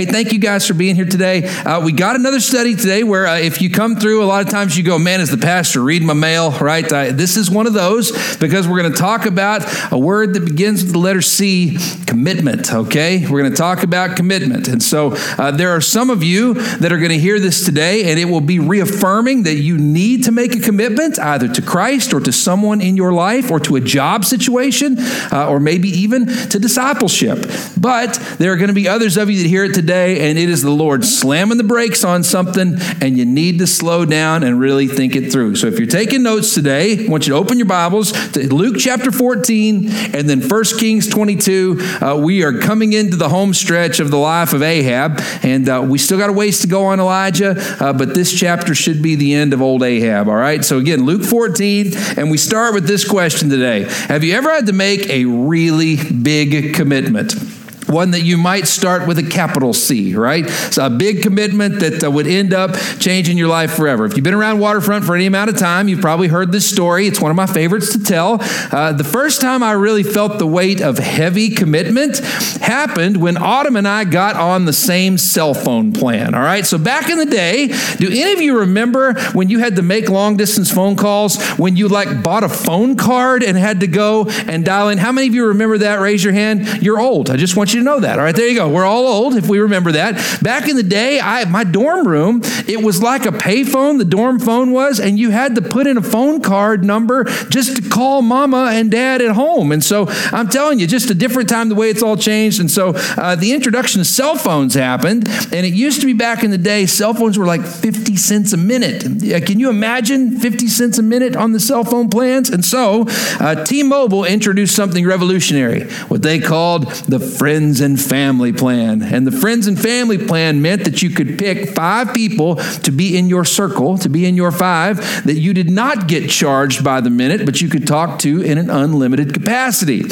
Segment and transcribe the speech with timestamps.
[0.00, 1.46] Hey, thank you guys for being here today.
[1.46, 4.48] Uh, we got another study today where uh, if you come through, a lot of
[4.48, 6.90] times you go, man, is the pastor, read my mail, right?
[6.90, 10.46] Uh, this is one of those because we're going to talk about a word that
[10.46, 11.76] begins with the letter C,
[12.06, 13.26] commitment, okay?
[13.26, 14.68] We're going to talk about commitment.
[14.68, 18.10] And so uh, there are some of you that are going to hear this today,
[18.10, 22.14] and it will be reaffirming that you need to make a commitment either to Christ
[22.14, 24.96] or to someone in your life or to a job situation
[25.30, 27.44] uh, or maybe even to discipleship.
[27.76, 30.48] But there are going to be others of you that hear it today and it
[30.48, 34.58] is the Lord slamming the brakes on something, and you need to slow down and
[34.58, 35.56] really think it through.
[35.56, 38.76] So if you're taking notes today, I want you to open your Bibles to Luke
[38.78, 41.78] chapter 14 and then 1 Kings 22.
[42.00, 45.84] Uh, we are coming into the home stretch of the life of Ahab, and uh,
[45.86, 49.14] we still got a ways to go on Elijah, uh, but this chapter should be
[49.14, 50.64] the end of old Ahab, all right?
[50.64, 54.66] So again, Luke 14, and we start with this question today Have you ever had
[54.66, 57.59] to make a really big commitment?
[57.90, 60.48] One that you might start with a capital C, right?
[60.48, 64.06] So a big commitment that uh, would end up changing your life forever.
[64.06, 67.06] If you've been around waterfront for any amount of time, you've probably heard this story.
[67.06, 68.38] It's one of my favorites to tell.
[68.40, 72.18] Uh, the first time I really felt the weight of heavy commitment
[72.58, 76.34] happened when Autumn and I got on the same cell phone plan.
[76.34, 76.64] All right.
[76.64, 80.08] So back in the day, do any of you remember when you had to make
[80.08, 81.42] long distance phone calls?
[81.58, 84.98] When you like bought a phone card and had to go and dial in?
[84.98, 86.00] How many of you remember that?
[86.00, 86.82] Raise your hand.
[86.82, 87.30] You're old.
[87.30, 88.18] I just want you to know that.
[88.18, 88.68] All right, there you go.
[88.68, 90.40] We're all old if we remember that.
[90.42, 94.38] Back in the day, I my dorm room, it was like a payphone, the dorm
[94.38, 98.22] phone was, and you had to put in a phone card number just to call
[98.22, 99.72] mama and dad at home.
[99.72, 102.60] And so I'm telling you, just a different time, the way it's all changed.
[102.60, 106.44] And so uh, the introduction of cell phones happened, and it used to be back
[106.44, 109.02] in the day, cell phones were like 50 cents a minute.
[109.46, 112.50] Can you imagine 50 cents a minute on the cell phone plans?
[112.50, 113.06] And so
[113.40, 119.00] uh, T Mobile introduced something revolutionary, what they called the Friends friends and family plan.
[119.00, 123.16] And the friends and family plan meant that you could pick five people to be
[123.16, 127.00] in your circle, to be in your five, that you did not get charged by
[127.00, 130.08] the minute, but you could talk to in an unlimited capacity.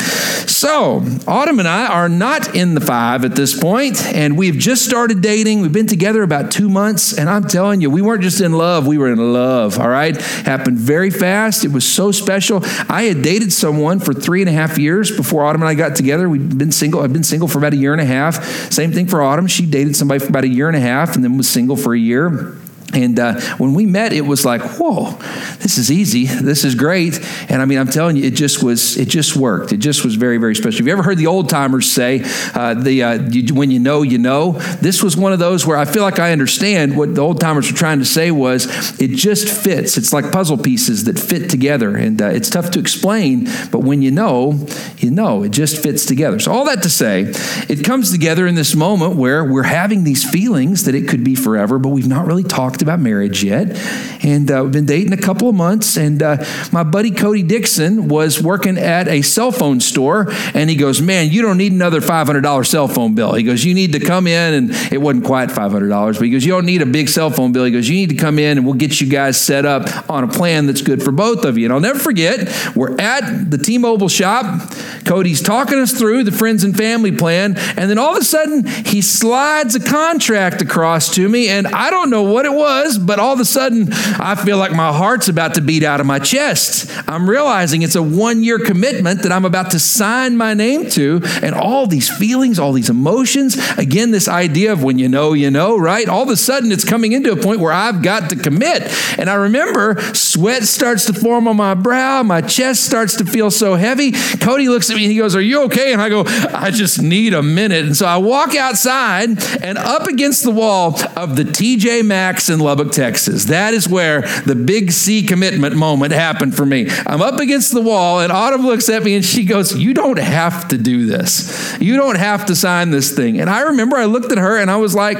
[0.46, 4.84] So, Autumn and I are not in the five at this point, and we've just
[4.84, 5.60] started dating.
[5.60, 8.86] We've been together about two months, and I'm telling you, we weren't just in love,
[8.86, 10.16] we were in love, all right?
[10.16, 11.64] Happened very fast.
[11.64, 12.60] It was so special.
[12.88, 15.96] I had dated someone for three and a half years before Autumn and I got
[15.96, 16.28] together.
[16.28, 18.72] We'd been single, I'd been single single for about a year and a half.
[18.72, 19.46] Same thing for Autumn.
[19.46, 21.94] She dated somebody for about a year and a half and then was single for
[21.94, 22.56] a year.
[22.94, 25.12] And uh, when we met, it was like, whoa,
[25.58, 26.24] this is easy.
[26.24, 27.20] This is great.
[27.50, 29.72] And I mean, I'm telling you, it just was, it just worked.
[29.72, 30.78] It just was very, very special.
[30.78, 32.22] Have you ever heard the old timers say,
[32.54, 34.52] uh, the, uh, you, when you know, you know?
[34.80, 37.70] This was one of those where I feel like I understand what the old timers
[37.70, 38.66] were trying to say was
[39.00, 39.98] it just fits.
[39.98, 41.94] It's like puzzle pieces that fit together.
[41.94, 44.66] And uh, it's tough to explain, but when you know,
[44.96, 46.38] you know, it just fits together.
[46.38, 47.32] So, all that to say,
[47.68, 51.34] it comes together in this moment where we're having these feelings that it could be
[51.34, 53.76] forever, but we've not really talked talked about marriage yet.
[54.24, 55.96] And uh, we've been dating a couple of months.
[55.96, 60.26] And uh, my buddy Cody Dixon was working at a cell phone store.
[60.54, 63.34] And he goes, Man, you don't need another $500 cell phone bill.
[63.34, 64.54] He goes, You need to come in.
[64.54, 67.52] And it wasn't quite $500, but he goes, You don't need a big cell phone
[67.52, 67.64] bill.
[67.64, 70.22] He goes, You need to come in and we'll get you guys set up on
[70.22, 71.66] a plan that's good for both of you.
[71.66, 74.70] And I'll never forget, we're at the T Mobile shop.
[75.04, 77.56] Cody's talking us through the friends and family plan.
[77.76, 81.48] And then all of a sudden, he slides a contract across to me.
[81.48, 83.88] And I don't know what it was was, but all of a sudden,
[84.20, 86.90] I feel like my heart's about to beat out of my chest.
[87.08, 91.22] I'm realizing it's a one year commitment that I'm about to sign my name to,
[91.42, 93.56] and all these feelings, all these emotions.
[93.78, 96.08] Again, this idea of when you know, you know, right?
[96.08, 98.82] All of a sudden, it's coming into a point where I've got to commit.
[99.18, 103.50] And I remember sweat starts to form on my brow, my chest starts to feel
[103.50, 104.12] so heavy.
[104.40, 105.92] Cody looks at me and he goes, Are you okay?
[105.92, 107.86] And I go, I just need a minute.
[107.86, 109.30] And so I walk outside
[109.62, 113.46] and up against the wall of the TJ Maxx and in Lubbock, Texas.
[113.46, 116.88] That is where the big C commitment moment happened for me.
[117.06, 120.18] I'm up against the wall, and Autumn looks at me and she goes, You don't
[120.18, 121.78] have to do this.
[121.80, 123.40] You don't have to sign this thing.
[123.40, 125.18] And I remember I looked at her and I was like,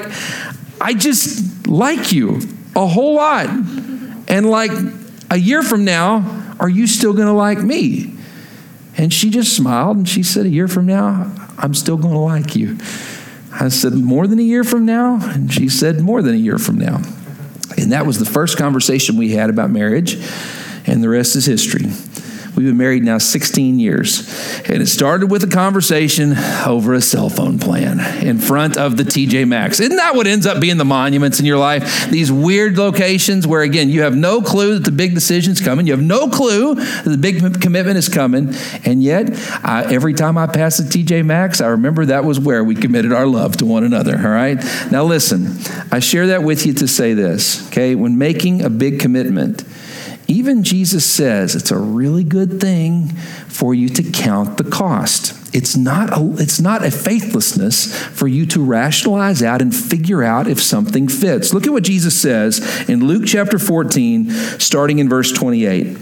[0.81, 2.41] I just like you
[2.77, 3.49] a whole lot.
[4.29, 4.71] And like
[5.31, 8.15] a year from now, are you still going to like me?
[8.97, 12.21] And she just smiled and she said, A year from now, I'm still going to
[12.21, 12.79] like you.
[13.53, 15.21] I said, More than a year from now?
[15.23, 17.01] And she said, More than a year from now.
[17.79, 20.15] And that was the first conversation we had about marriage,
[20.87, 21.87] and the rest is history.
[22.59, 24.29] We've been married now 16 years.
[24.65, 29.05] And it started with a conversation over a cell phone plan in front of the
[29.05, 29.79] TJ Maxx.
[29.79, 32.11] Isn't that what ends up being the monuments in your life?
[32.11, 35.87] These weird locations where, again, you have no clue that the big decision's coming.
[35.87, 38.53] You have no clue that the big commitment is coming.
[38.85, 39.31] And yet,
[39.63, 43.13] I, every time I pass the TJ Maxx, I remember that was where we committed
[43.13, 44.17] our love to one another.
[44.19, 44.59] All right?
[44.91, 45.47] Now, listen,
[45.93, 47.95] I share that with you to say this, okay?
[47.95, 49.63] When making a big commitment,
[50.29, 53.09] even Jesus says it's a really good thing
[53.49, 55.35] for you to count the cost.
[55.55, 60.47] It's not, a, it's not a faithlessness for you to rationalize out and figure out
[60.47, 61.55] if something fits.
[61.55, 64.31] Look at what Jesus says in Luke chapter 14,
[64.61, 65.97] starting in verse 28.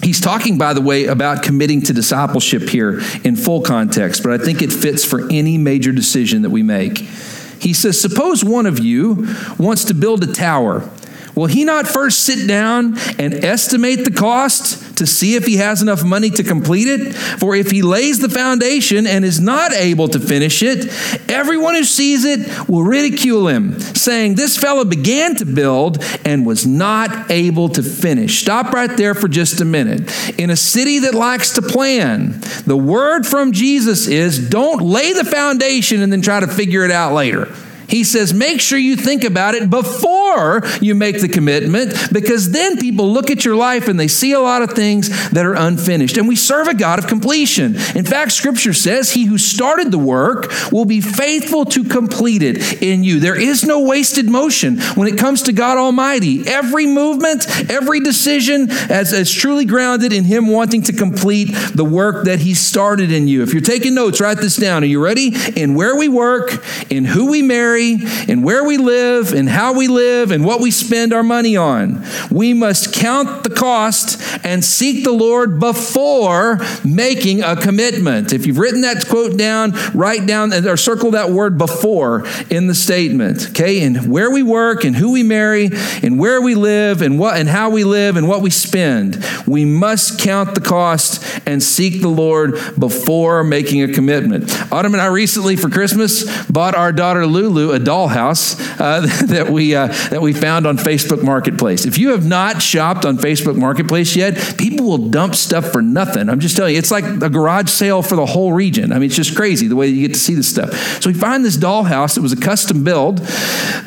[0.00, 4.38] He's talking, by the way, about committing to discipleship here in full context, but I
[4.38, 6.98] think it fits for any major decision that we make.
[6.98, 10.88] He says, Suppose one of you wants to build a tower.
[11.36, 15.82] Will he not first sit down and estimate the cost to see if he has
[15.82, 17.12] enough money to complete it?
[17.12, 20.86] For if he lays the foundation and is not able to finish it,
[21.30, 26.66] everyone who sees it will ridicule him, saying, This fellow began to build and was
[26.66, 28.40] not able to finish.
[28.40, 30.10] Stop right there for just a minute.
[30.40, 35.24] In a city that likes to plan, the word from Jesus is don't lay the
[35.24, 37.52] foundation and then try to figure it out later.
[37.88, 42.78] He says, make sure you think about it before you make the commitment because then
[42.78, 46.16] people look at your life and they see a lot of things that are unfinished.
[46.16, 47.76] And we serve a God of completion.
[47.94, 52.82] In fact, scripture says, He who started the work will be faithful to complete it
[52.82, 53.20] in you.
[53.20, 56.46] There is no wasted motion when it comes to God Almighty.
[56.46, 62.24] Every movement, every decision is, is truly grounded in Him wanting to complete the work
[62.24, 63.42] that He started in you.
[63.42, 64.82] If you're taking notes, write this down.
[64.82, 65.34] Are you ready?
[65.54, 69.72] In where we work, in who we marry, marry and where we live and how
[69.72, 72.04] we live and what we spend our money on.
[72.30, 78.32] We must count the cost and seek the Lord before making a commitment.
[78.32, 82.74] If you've written that quote down, write down or circle that word before in the
[82.74, 83.50] statement.
[83.50, 85.70] Okay, and where we work and who we marry
[86.02, 89.24] and where we live and what and how we live and what we spend.
[89.46, 94.50] We must count the cost and seek the Lord before making a commitment.
[94.72, 99.74] Autumn and I recently for Christmas bought our daughter Lulu a dollhouse uh, that we
[99.74, 101.86] uh, that we found on Facebook Marketplace.
[101.86, 106.28] If you have not shopped on Facebook Marketplace yet, people will dump stuff for nothing.
[106.28, 108.92] I'm just telling you, it's like a garage sale for the whole region.
[108.92, 110.72] I mean, it's just crazy the way you get to see this stuff.
[111.02, 112.16] So we find this dollhouse.
[112.16, 113.18] It was a custom build,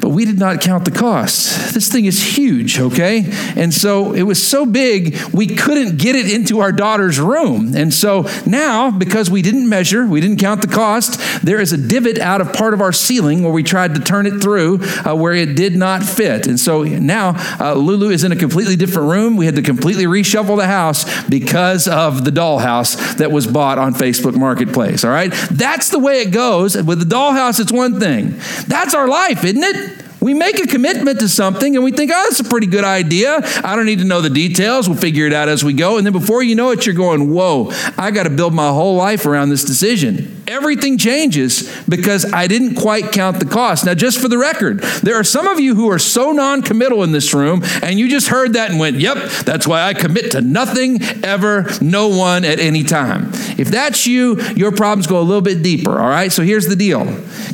[0.01, 1.73] but we did not count the cost.
[1.73, 3.25] This thing is huge, okay?
[3.55, 7.75] And so it was so big we couldn't get it into our daughter's room.
[7.75, 11.77] And so now, because we didn't measure, we didn't count the cost, there is a
[11.77, 15.15] divot out of part of our ceiling where we tried to turn it through uh,
[15.15, 16.47] where it did not fit.
[16.47, 19.37] And so now uh, Lulu is in a completely different room.
[19.37, 23.93] We had to completely reshuffle the house because of the dollhouse that was bought on
[23.93, 25.03] Facebook Marketplace.
[25.03, 25.31] All right?
[25.51, 26.75] That's the way it goes.
[26.75, 28.39] With the dollhouse, it's one thing.
[28.67, 30.08] That's our life, isn't it?
[30.21, 33.39] We make a commitment to something and we think, oh, that's a pretty good idea.
[33.63, 34.89] I don't need to know the details.
[34.89, 35.97] We'll figure it out as we go.
[35.97, 38.95] And then before you know it, you're going, whoa, I got to build my whole
[38.95, 40.43] life around this decision.
[40.47, 43.85] Everything changes because I didn't quite count the cost.
[43.85, 47.03] Now, just for the record, there are some of you who are so non committal
[47.03, 50.31] in this room and you just heard that and went, yep, that's why I commit
[50.31, 53.29] to nothing, ever, no one at any time.
[53.57, 56.31] If that's you, your problems go a little bit deeper, all right?
[56.31, 57.05] So here's the deal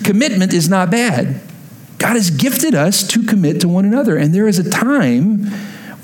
[0.04, 1.42] commitment is not bad.
[2.06, 4.16] God has gifted us to commit to one another.
[4.16, 5.48] And there is a time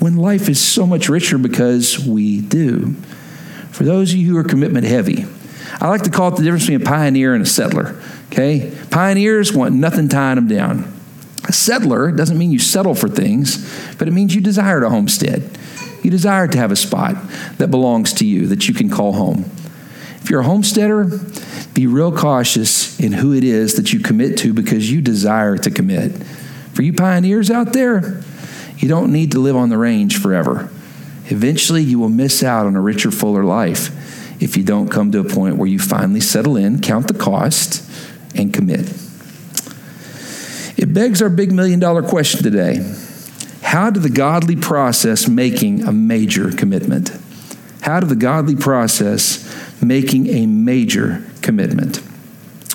[0.00, 2.94] when life is so much richer because we do.
[3.70, 5.26] For those of you who are commitment heavy,
[5.80, 8.02] I like to call it the difference between a pioneer and a settler.
[8.32, 8.76] Okay?
[8.90, 10.92] Pioneers want nothing tying them down.
[11.46, 15.56] A settler doesn't mean you settle for things, but it means you desire to homestead.
[16.02, 17.14] You desire to have a spot
[17.58, 19.44] that belongs to you that you can call home.
[20.16, 21.20] If you're a homesteader,
[21.74, 25.70] be real cautious in who it is that you commit to because you desire to
[25.70, 26.12] commit.
[26.74, 28.22] For you pioneers out there,
[28.78, 30.70] you don't need to live on the range forever.
[31.26, 35.20] Eventually, you will miss out on a richer, fuller life if you don't come to
[35.20, 37.88] a point where you finally settle in, count the cost,
[38.34, 38.80] and commit.
[40.76, 42.78] It begs our big million dollar question today
[43.62, 47.16] How did the godly process making a major commitment?
[47.82, 49.51] How did the godly process
[49.82, 52.02] making a major commitment.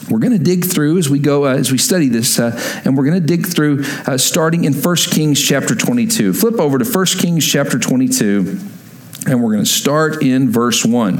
[0.10, 2.98] We're going to dig through as we go, uh, as we study this, uh, and
[2.98, 6.34] we're going to dig through uh, starting in 1 Kings chapter 22.
[6.34, 8.60] Flip over to 1 Kings chapter 22.
[9.27, 11.15] And we're going to start in verse 1.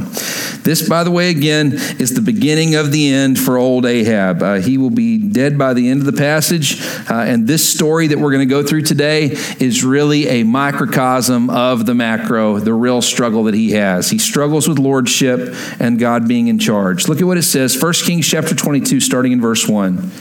[0.64, 4.42] This, by the way, again, is the beginning of the end for old Ahab.
[4.42, 6.82] Uh, he will be dead by the end of the passage.
[7.10, 11.50] Uh, and this story that we're going to go through today is really a microcosm
[11.50, 14.10] of the macro, the real struggle that he has.
[14.10, 17.08] He struggles with lordship and God being in charge.
[17.08, 20.12] Look at what it says 1 Kings chapter 22, starting in verse 1.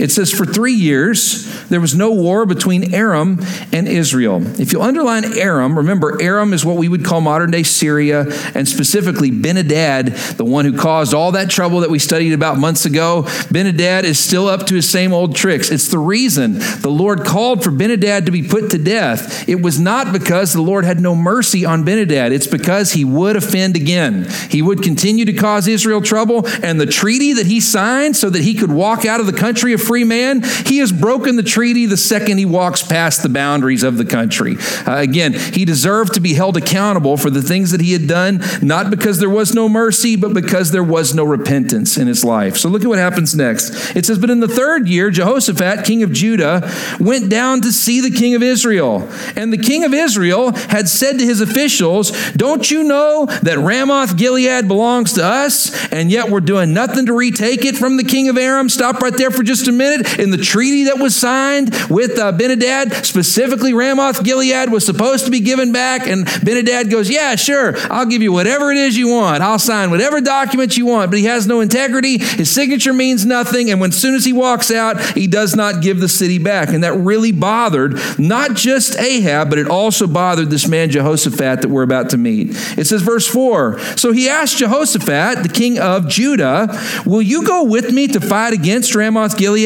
[0.00, 3.38] It says, For three years, there was no war between Aram
[3.70, 4.40] and Israel.
[4.58, 8.66] If you underline Aram, remember, Aram is what we would call modern day Syria, and
[8.66, 10.06] specifically Ben-Hadad,
[10.38, 13.26] the one who caused all that trouble that we studied about months ago.
[13.50, 15.70] Ben-Hadad is still up to his same old tricks.
[15.70, 19.46] It's the reason the Lord called for Ben-Hadad to be put to death.
[19.48, 23.36] It was not because the Lord had no mercy on Ben-Hadad, it's because he would
[23.36, 24.26] offend again.
[24.48, 28.42] He would continue to cause Israel trouble, and the treaty that he signed so that
[28.42, 31.84] he could walk out of the country of free man, he has broken the treaty
[31.84, 34.54] the second he walks past the boundaries of the country.
[34.86, 38.40] Uh, again, he deserved to be held accountable for the things that he had done,
[38.62, 42.56] not because there was no mercy, but because there was no repentance in his life.
[42.56, 43.96] So look at what happens next.
[43.96, 48.00] It says, But in the third year, Jehoshaphat, king of Judah, went down to see
[48.00, 49.08] the king of Israel.
[49.34, 54.16] And the king of Israel had said to his officials, Don't you know that Ramoth
[54.16, 58.28] Gilead belongs to us, and yet we're doing nothing to retake it from the king
[58.28, 58.68] of Aram?
[58.68, 59.79] Stop right there for just a minute.
[59.80, 65.30] In the treaty that was signed with uh, Ben-Hadad, specifically Ramoth Gilead was supposed to
[65.30, 66.06] be given back.
[66.06, 69.42] And Ben-Hadad goes, Yeah, sure, I'll give you whatever it is you want.
[69.42, 71.10] I'll sign whatever documents you want.
[71.10, 72.18] But he has no integrity.
[72.18, 73.70] His signature means nothing.
[73.70, 76.68] And when soon as he walks out, he does not give the city back.
[76.68, 81.68] And that really bothered not just Ahab, but it also bothered this man Jehoshaphat that
[81.68, 82.50] we're about to meet.
[82.78, 86.68] It says, verse 4 So he asked Jehoshaphat, the king of Judah,
[87.06, 89.59] Will you go with me to fight against Ramoth Gilead?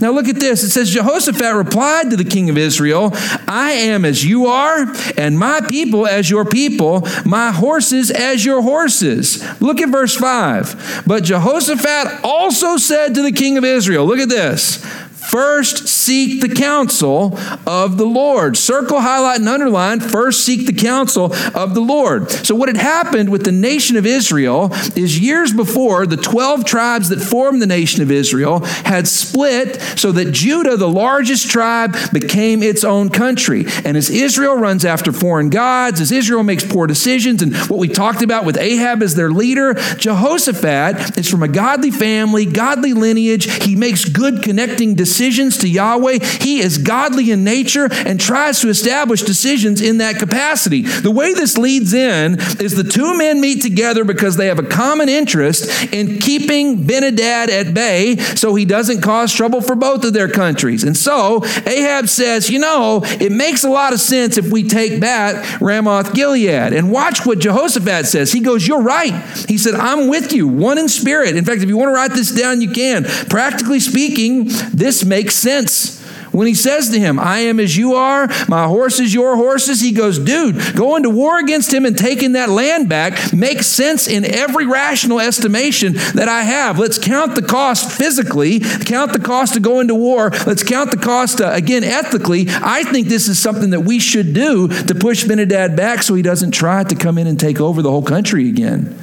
[0.00, 0.62] Now look at this.
[0.62, 3.10] It says, Jehoshaphat replied to the king of Israel,
[3.48, 8.62] I am as you are, and my people as your people, my horses as your
[8.62, 9.42] horses.
[9.60, 11.04] Look at verse 5.
[11.06, 14.84] But Jehoshaphat also said to the king of Israel, Look at this.
[15.32, 18.54] First, seek the counsel of the Lord.
[18.54, 19.98] Circle, highlight, and underline.
[19.98, 22.30] First, seek the counsel of the Lord.
[22.30, 27.08] So, what had happened with the nation of Israel is years before, the 12 tribes
[27.08, 32.62] that formed the nation of Israel had split so that Judah, the largest tribe, became
[32.62, 33.64] its own country.
[33.86, 37.88] And as Israel runs after foreign gods, as Israel makes poor decisions, and what we
[37.88, 43.50] talked about with Ahab as their leader, Jehoshaphat is from a godly family, godly lineage.
[43.64, 46.18] He makes good connecting decisions decisions to Yahweh.
[46.40, 50.82] He is godly in nature and tries to establish decisions in that capacity.
[50.82, 54.64] The way this leads in is the two men meet together because they have a
[54.64, 60.12] common interest in keeping Ben-Hadad at bay so he doesn't cause trouble for both of
[60.12, 60.82] their countries.
[60.82, 65.00] And so Ahab says, you know, it makes a lot of sense if we take
[65.00, 66.72] back Ramoth Gilead.
[66.72, 68.32] And watch what Jehoshaphat says.
[68.32, 69.12] He goes, You're right.
[69.48, 71.36] He said, I'm with you, one in spirit.
[71.36, 73.04] In fact, if you want to write this down, you can.
[73.04, 76.00] Practically speaking, this makes sense.
[76.32, 79.92] When he says to him, I am as you are, my horses, your horses, he
[79.92, 84.24] goes, dude, going to war against him and taking that land back makes sense in
[84.24, 86.78] every rational estimation that I have.
[86.78, 90.96] Let's count the cost physically, count the cost of going to war, let's count the
[90.96, 92.46] cost, uh, again, ethically.
[92.48, 96.22] I think this is something that we should do to push Ben-Hadad back so he
[96.22, 98.98] doesn't try to come in and take over the whole country again.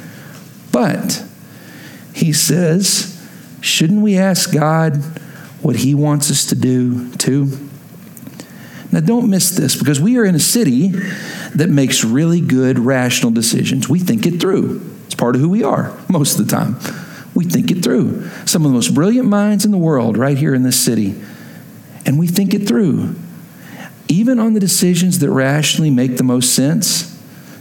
[0.72, 1.24] But
[2.12, 3.24] he says,
[3.62, 5.04] shouldn't we ask God?
[5.62, 7.70] What He wants us to do too?
[8.92, 10.90] Now, don't miss this because we are in a city
[11.56, 13.88] that makes really good, rational decisions.
[13.88, 14.82] We think it through.
[15.06, 16.78] It's part of who we are most of the time.
[17.36, 18.28] We think it through.
[18.46, 21.22] Some of the most brilliant minds in the world right here in this city.
[22.06, 23.16] And we think it through.
[24.08, 27.16] Even on the decisions that rationally make the most sense,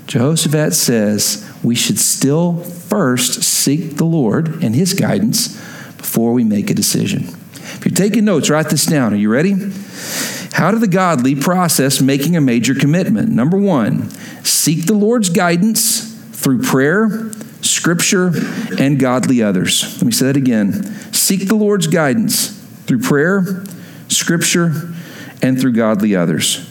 [0.06, 5.48] Jehoshaphat says we should still first seek the Lord and His guidance
[5.98, 7.28] before we make a decision.
[7.74, 9.12] If you're taking notes, write this down.
[9.12, 9.52] Are you ready?
[10.52, 13.28] How do the godly process making a major commitment?
[13.30, 14.10] Number one,
[14.44, 17.30] seek the Lord's guidance through prayer,
[17.62, 18.32] scripture,
[18.78, 19.96] and godly others.
[19.96, 20.84] Let me say that again.
[21.12, 22.48] Seek the Lord's guidance
[22.86, 23.64] through prayer,
[24.08, 24.94] scripture,
[25.42, 26.68] and through godly others.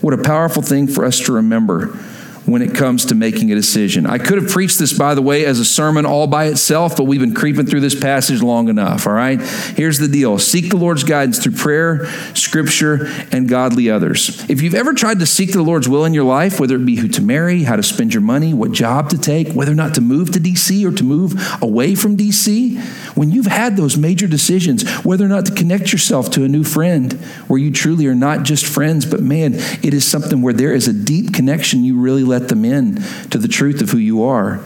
[0.00, 1.98] What a powerful thing for us to remember
[2.46, 4.06] when it comes to making a decision.
[4.06, 7.04] I could have preached this, by the way, as a sermon all by itself, but
[7.04, 9.40] we've been creeping through this passage long enough, all right?
[9.40, 14.44] Here's the deal seek the Lord's guidance through prayer, scripture, and godly others.
[14.50, 16.96] If you've ever tried to seek the Lord's will in your life, whether it be
[16.96, 19.94] who to marry, how to spend your money, what job to take, whether or not
[19.94, 22.80] to move to DC or to move away from DC,
[23.16, 26.64] when you've had those major decisions, whether or not to connect yourself to a new
[26.64, 27.12] friend
[27.46, 30.88] where you truly are not just friends, but man, it is something where there is
[30.88, 32.96] a deep connection you really let them in
[33.30, 34.60] to the truth of who you are?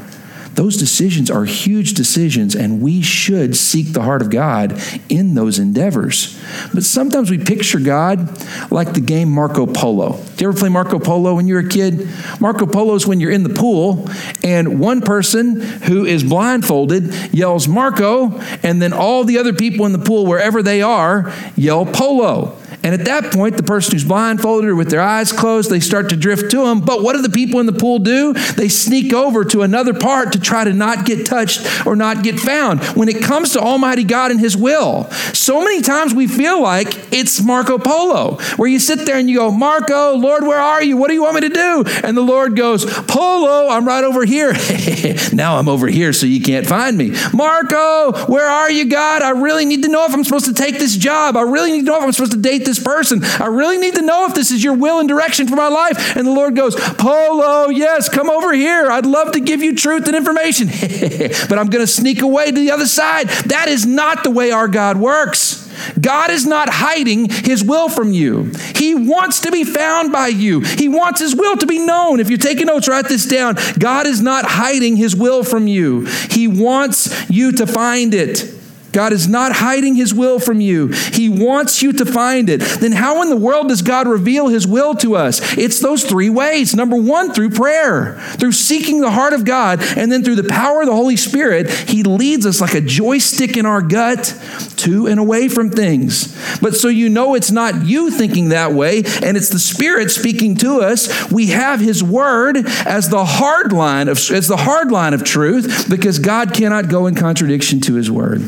[0.57, 4.81] Those decisions are huge decisions, and we should seek the heart of God
[5.11, 6.41] in those endeavors.
[6.73, 8.43] But sometimes we picture God
[8.73, 10.17] like the game Marco Polo.
[10.17, 12.09] Did you ever play Marco Polo when you were a kid?
[12.41, 14.09] Marco Polo is when you're in the pool,
[14.43, 19.93] and one person who is blindfolded yells Marco, and then all the other people in
[19.93, 22.57] the pool, wherever they are, yell Polo.
[22.87, 26.11] And at that point, the person who's blindfolded or with their eyes closed, they start
[26.11, 26.78] to drift to them.
[26.83, 28.33] But what do the people in the pool do?
[28.33, 32.38] They sneak over to another part to try to not get touched or not get
[32.38, 32.81] found.
[32.95, 37.12] When it comes to Almighty God and His will, so many times we feel like
[37.12, 40.97] it's Marco Polo, where you sit there and you go, Marco, Lord, where are you?
[40.97, 41.85] What do you want me to do?
[42.05, 44.52] And the Lord goes, Polo, I'm right over here.
[45.33, 47.16] now I'm over here, so you can't find me.
[47.33, 49.23] Marco, where are you, God?
[49.23, 51.37] I really need to know if I'm supposed to take this job.
[51.37, 53.25] I really need to know if I'm supposed to date this this person.
[53.42, 56.16] I really need to know if this is your will and direction for my life.
[56.16, 58.90] And the Lord goes, Polo, yes, come over here.
[58.90, 60.68] I'd love to give you truth and information,
[61.49, 63.28] but I'm going to sneak away to the other side.
[63.47, 65.64] That is not the way our God works.
[66.00, 68.50] God is not hiding his will from you.
[68.75, 70.61] He wants to be found by you.
[70.61, 72.18] He wants his will to be known.
[72.18, 73.56] If you're taking notes, write this down.
[73.78, 76.06] God is not hiding his will from you.
[76.30, 78.56] He wants you to find it.
[78.97, 80.87] God is not hiding his will from you.
[80.87, 82.62] He wants you to find it.
[82.62, 85.59] Then how in the world does God reveal his will to us?
[85.59, 86.75] It's those three ways.
[86.75, 90.81] Number one, through prayer, through seeking the heart of God, and then through the power
[90.81, 94.35] of the Holy Spirit, he leads us like a joystick in our gut
[94.76, 96.35] to and away from things.
[96.62, 100.57] But so you know it's not you thinking that way, and it's the Spirit speaking
[100.57, 101.31] to us.
[101.31, 105.87] We have his word as the hard line of as the hard line of truth
[105.91, 108.41] because God cannot go in contradiction to his word.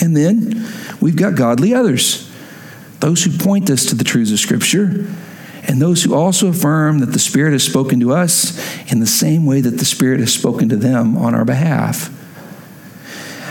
[0.00, 0.66] And then
[1.00, 2.30] we've got godly others,
[3.00, 5.06] those who point us to the truths of Scripture,
[5.66, 8.58] and those who also affirm that the Spirit has spoken to us
[8.92, 12.10] in the same way that the Spirit has spoken to them on our behalf.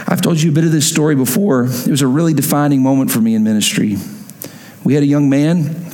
[0.08, 1.64] I've told you a bit of this story before.
[1.64, 3.98] It was a really defining moment for me in ministry.
[4.84, 5.92] We had a young man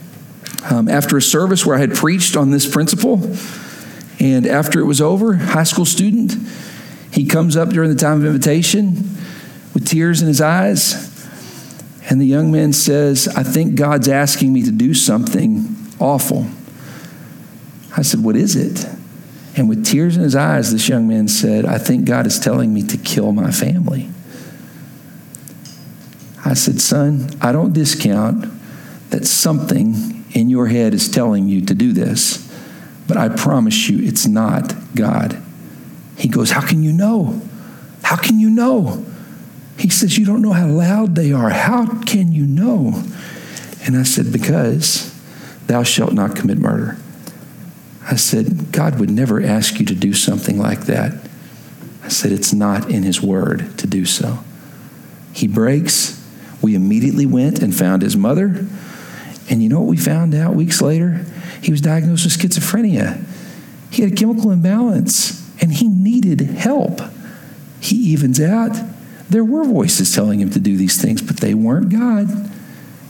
[0.70, 3.22] um, after a service where I had preached on this principle,
[4.20, 6.34] and after it was over, high school student,
[7.12, 9.16] he comes up during the time of invitation
[9.80, 11.06] with tears in his eyes.
[12.10, 16.46] And the young man says, I think God's asking me to do something awful.
[17.96, 18.86] I said, What is it?
[19.56, 22.74] And with tears in his eyes, this young man said, I think God is telling
[22.74, 24.10] me to kill my family.
[26.44, 28.46] I said, Son, I don't discount
[29.12, 32.54] that something in your head is telling you to do this,
[33.08, 35.42] but I promise you it's not God.
[36.18, 37.42] He goes, How can you know?
[38.04, 39.06] How can you know?
[39.80, 41.50] He says, You don't know how loud they are.
[41.50, 43.04] How can you know?
[43.86, 45.16] And I said, Because
[45.68, 46.98] thou shalt not commit murder.
[48.04, 51.14] I said, God would never ask you to do something like that.
[52.04, 54.40] I said, It's not in His word to do so.
[55.32, 56.18] He breaks.
[56.62, 58.66] We immediately went and found his mother.
[59.50, 61.26] And you know what we found out weeks later?
[61.62, 63.24] He was diagnosed with schizophrenia.
[63.90, 67.00] He had a chemical imbalance and he needed help.
[67.80, 68.76] He evens out
[69.30, 72.30] there were voices telling him to do these things, but they weren't God.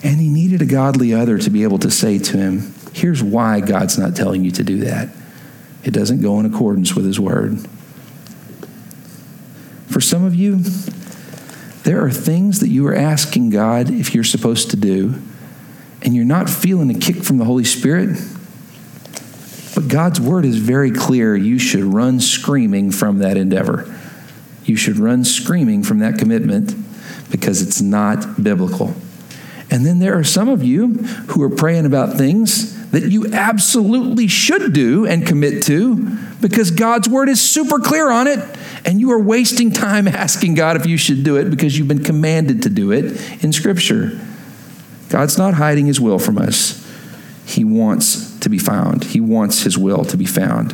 [0.04, 3.62] And he needed a godly other to be able to say to him, Here's why
[3.62, 5.10] God's not telling you to do that.
[5.84, 7.60] It doesn't go in accordance with his word.
[9.88, 10.60] For some of you,
[11.84, 15.22] there are things that you are asking God if you're supposed to do,
[16.02, 18.20] and you're not feeling a kick from the Holy Spirit.
[19.76, 21.36] But God's word is very clear.
[21.36, 23.99] You should run screaming from that endeavor
[24.70, 26.76] you should run screaming from that commitment
[27.30, 28.94] because it's not biblical.
[29.72, 30.94] And then there are some of you
[31.30, 37.08] who are praying about things that you absolutely should do and commit to because God's
[37.08, 38.40] word is super clear on it.
[38.86, 42.04] And you are wasting time asking God if you should do it because you've been
[42.04, 44.20] commanded to do it in Scripture.
[45.10, 46.86] God's not hiding his will from us,
[47.46, 50.74] he wants to be found, he wants his will to be found.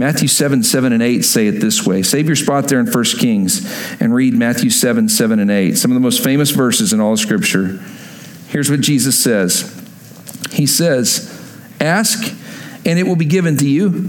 [0.00, 2.02] Matthew 7, 7 and 8 say it this way.
[2.02, 5.76] Save your spot there in 1 Kings and read Matthew 7, 7 and 8.
[5.76, 7.78] Some of the most famous verses in all of Scripture.
[8.48, 9.78] Here's what Jesus says
[10.52, 11.28] He says,
[11.82, 12.34] Ask,
[12.86, 14.08] and it will be given to you.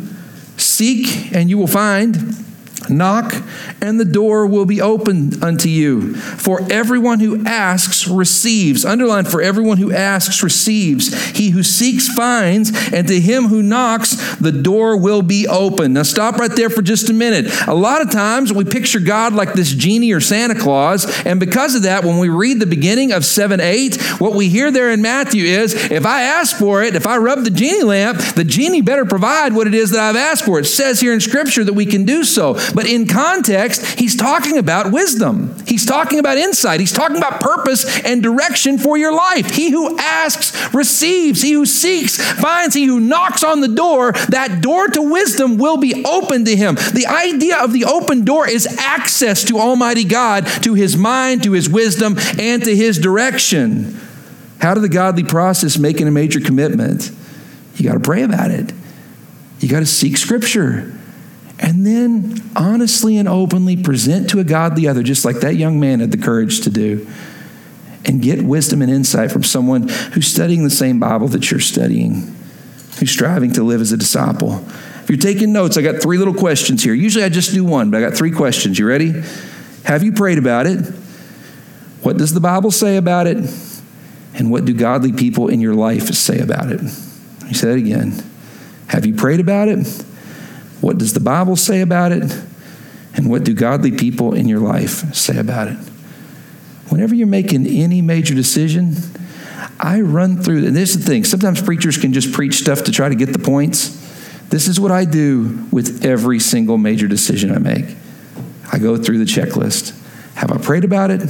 [0.56, 2.16] Seek, and you will find.
[2.90, 3.34] Knock,
[3.82, 6.16] and the door will be opened unto you.
[6.16, 8.86] For everyone who asks receives.
[8.86, 11.32] Underline, for everyone who asks receives.
[11.32, 15.94] He who seeks finds, and to him who knocks, the door will be open.
[15.94, 17.52] Now, stop right there for just a minute.
[17.68, 21.76] A lot of times we picture God like this genie or Santa Claus, and because
[21.76, 25.02] of that, when we read the beginning of 7 8, what we hear there in
[25.02, 28.82] Matthew is if I ask for it, if I rub the genie lamp, the genie
[28.82, 30.60] better provide what it is that I've asked for.
[30.60, 32.56] It says here in Scripture that we can do so.
[32.74, 35.56] But in context, he's talking about wisdom.
[35.66, 36.80] He's talking about insight.
[36.80, 39.50] He's talking about purpose and direction for your life.
[39.52, 41.42] He who asks receives.
[41.42, 42.76] He who seeks finds.
[42.76, 46.76] He who knocks on the door, that door to wisdom will be open to him.
[46.76, 51.52] The idea of the open door is access to Almighty God, to his mind, to
[51.52, 54.00] his wisdom, and to his direction.
[54.60, 57.12] How do the godly process making a major commitment?
[57.76, 58.72] You got to pray about it.
[59.60, 60.94] You got to seek scripture
[61.62, 66.00] and then honestly and openly present to a godly other, just like that young man
[66.00, 67.08] had the courage to do,
[68.04, 72.36] and get wisdom and insight from someone who's studying the same Bible that you're studying,
[73.00, 74.66] who's striving to live as a disciple.
[75.04, 76.96] If you're taking notes, I got three little questions here.
[76.96, 78.80] Usually I just do one, but I got three questions.
[78.80, 79.14] You ready?
[79.84, 80.80] Have you prayed about it?
[82.02, 83.38] What does the Bible say about it?
[84.34, 86.82] And what do godly people in your life say about it?
[87.48, 88.24] He said it again.
[88.88, 90.06] Have you prayed about it?
[90.82, 92.24] What does the Bible say about it?
[93.14, 95.78] And what do godly people in your life say about it?
[96.90, 98.96] Whenever you're making any major decision,
[99.80, 102.92] I run through, and this is the thing sometimes preachers can just preach stuff to
[102.92, 103.98] try to get the points.
[104.50, 107.96] This is what I do with every single major decision I make.
[108.72, 109.98] I go through the checklist.
[110.36, 111.30] Have I prayed about it?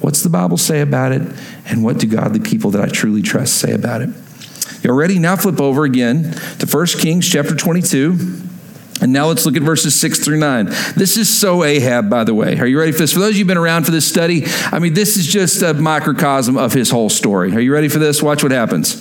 [0.00, 1.22] What's the Bible say about it?
[1.66, 4.10] And what do godly people that I truly trust say about it?
[4.82, 5.18] You're ready?
[5.18, 8.47] Now flip over again to 1 Kings chapter 22.
[9.00, 10.66] And now let's look at verses 6 through 9.
[10.96, 12.58] This is so Ahab, by the way.
[12.58, 13.12] Are you ready for this?
[13.12, 15.62] For those of you who've been around for this study, I mean, this is just
[15.62, 17.54] a microcosm of his whole story.
[17.54, 18.22] Are you ready for this?
[18.22, 18.96] Watch what happens.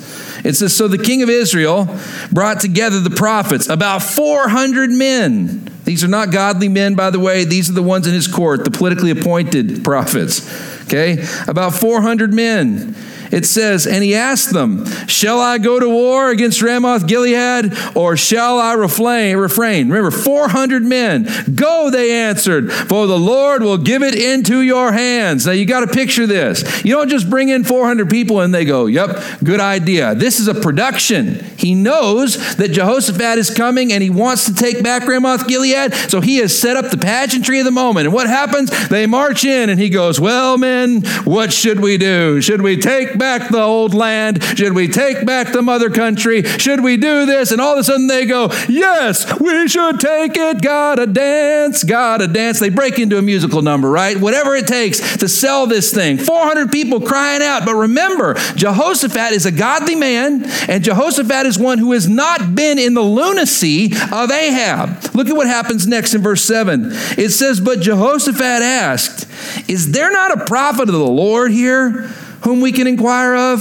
[0.46, 1.88] It says So the king of Israel
[2.32, 5.72] brought together the prophets, about 400 men.
[5.84, 7.46] These are not godly men, by the way.
[7.46, 10.84] These are the ones in his court, the politically appointed prophets.
[10.84, 11.26] Okay?
[11.48, 12.96] About 400 men
[13.32, 18.18] it says, And he asked them, Shall I go to war against Ramoth Gilead, or
[18.18, 19.38] shall I refrain?
[19.38, 21.28] Remember, 400 men.
[21.56, 25.46] Go, they answered, for the Lord will give it into your hands.
[25.46, 26.84] Now you got to picture this.
[26.84, 30.16] You don't just bring in 400 people and they go, Yep, good idea.
[30.16, 31.44] This is a production.
[31.58, 36.22] He knows that Jehoshaphat is coming and he wants to take back Ramoth Gilead, so
[36.22, 38.06] he has set up the pageantry of the moment.
[38.06, 38.70] And what happens?
[38.90, 42.42] They march in and he goes, Well, men, what should we do?
[42.42, 44.44] Should we take back the old land?
[44.44, 46.44] Should we take back the mother country?
[46.44, 47.52] Should we do this?
[47.52, 50.62] And all of a sudden they go, Yes, we should take it.
[50.62, 52.60] Gotta dance, gotta dance.
[52.60, 54.18] They break into a musical number, right?
[54.18, 56.18] Whatever it takes to sell this thing.
[56.18, 57.66] 400 people crying out.
[57.66, 62.80] But remember, Jehoshaphat is a godly man, and Jehoshaphat is one who has not been
[62.80, 65.16] in the lunacy of Ahab.
[65.16, 66.92] Look at what happens next in verse 7.
[67.18, 69.28] It says, But Jehoshaphat asked,
[69.70, 72.10] Is there not a prophet of the Lord here?
[72.48, 73.60] Whom we can inquire of?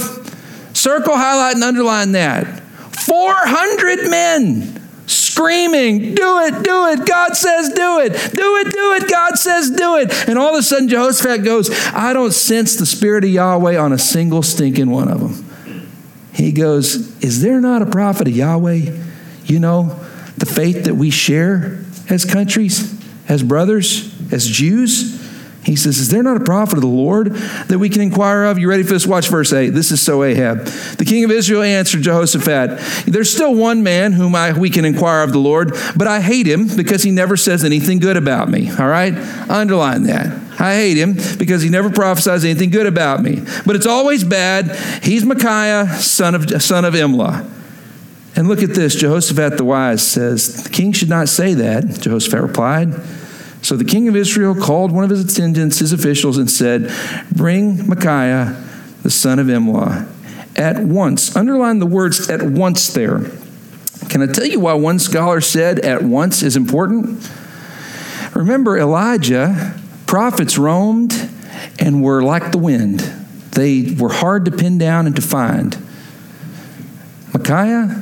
[0.71, 2.61] Circle, highlight, and underline that.
[3.01, 7.05] 400 men screaming, Do it, do it.
[7.05, 9.11] God says, Do it, do it, do it.
[9.11, 10.29] God says, Do it.
[10.29, 13.91] And all of a sudden, Jehoshaphat goes, I don't sense the Spirit of Yahweh on
[13.91, 15.89] a single stinking one of them.
[16.31, 18.97] He goes, Is there not a prophet of Yahweh?
[19.43, 19.99] You know,
[20.37, 22.97] the faith that we share as countries,
[23.27, 25.16] as brothers, as Jews?
[25.67, 28.57] He says, Is there not a prophet of the Lord that we can inquire of?
[28.57, 29.05] You ready for this?
[29.05, 29.71] Watch verse 8.
[29.71, 30.63] This is so Ahab.
[30.63, 35.23] The king of Israel answered Jehoshaphat, There's still one man whom I, we can inquire
[35.23, 38.71] of the Lord, but I hate him because he never says anything good about me.
[38.71, 39.13] All right?
[39.49, 40.27] Underline that.
[40.57, 43.41] I hate him because he never prophesies anything good about me.
[43.65, 44.73] But it's always bad.
[45.03, 47.45] He's Micaiah, son of, son of Imlah.
[48.37, 48.95] And look at this.
[48.95, 51.99] Jehoshaphat the wise says, The king should not say that.
[51.99, 52.93] Jehoshaphat replied,
[53.67, 56.89] so the king of Israel called one of his attendants, his officials, and said,
[57.35, 58.63] Bring Micaiah,
[59.03, 60.07] the son of Imlah,
[60.55, 61.35] at once.
[61.35, 63.29] Underline the words at once there.
[64.07, 67.29] Can I tell you why one scholar said at once is important?
[68.33, 71.29] Remember, Elijah, prophets roamed
[71.77, 73.01] and were like the wind.
[73.51, 75.77] They were hard to pin down and to find.
[77.33, 78.01] Micaiah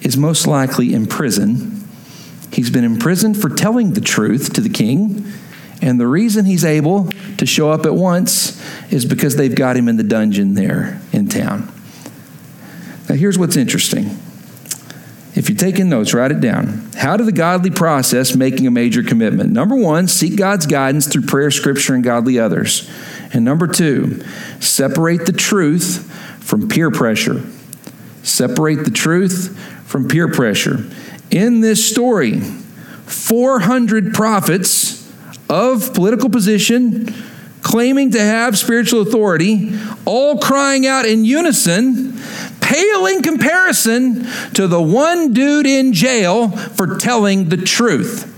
[0.00, 1.75] is most likely in prison
[2.56, 5.30] He's been imprisoned for telling the truth to the king.
[5.82, 8.58] And the reason he's able to show up at once
[8.90, 11.70] is because they've got him in the dungeon there in town.
[13.10, 14.06] Now, here's what's interesting
[15.34, 16.88] If you're taking notes, write it down.
[16.96, 19.52] How do the godly process making a major commitment?
[19.52, 22.90] Number one, seek God's guidance through prayer, scripture, and godly others.
[23.34, 24.24] And number two,
[24.60, 27.44] separate the truth from peer pressure.
[28.22, 30.86] Separate the truth from peer pressure.
[31.36, 35.06] In this story, 400 prophets
[35.50, 37.12] of political position
[37.60, 42.18] claiming to have spiritual authority, all crying out in unison,
[42.62, 48.32] pale in comparison to the one dude in jail for telling the truth.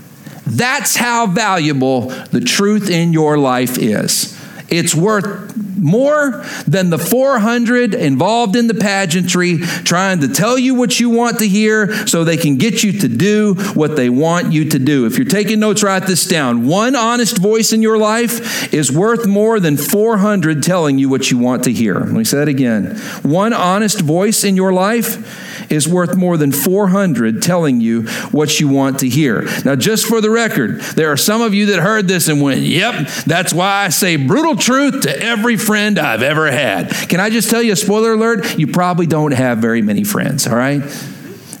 [0.45, 4.37] That's how valuable the truth in your life is.
[4.67, 10.99] It's worth more than the 400 involved in the pageantry trying to tell you what
[10.99, 14.69] you want to hear so they can get you to do what they want you
[14.69, 15.05] to do.
[15.05, 16.67] If you're taking notes, write this down.
[16.67, 21.37] One honest voice in your life is worth more than 400 telling you what you
[21.37, 21.95] want to hear.
[21.99, 22.97] Let me say that again.
[23.23, 28.67] One honest voice in your life is worth more than 400 telling you what you
[28.67, 29.47] want to hear.
[29.63, 32.61] Now, just for the record, there are some of you that heard this and went,
[32.61, 36.89] Yep, that's why I say brutal truth to every friend I've ever had.
[37.09, 38.57] Can I just tell you a spoiler alert?
[38.57, 40.81] You probably don't have very many friends, all right?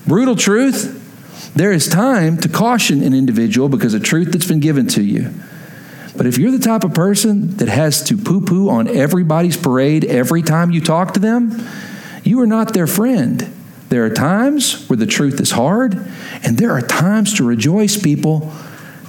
[0.07, 0.95] Brutal truth.
[1.55, 5.33] There is time to caution an individual because of truth that's been given to you.
[6.15, 10.03] But if you're the type of person that has to poo poo on everybody's parade
[10.05, 11.65] every time you talk to them,
[12.23, 13.53] you are not their friend.
[13.89, 15.95] There are times where the truth is hard,
[16.43, 18.51] and there are times to rejoice, people.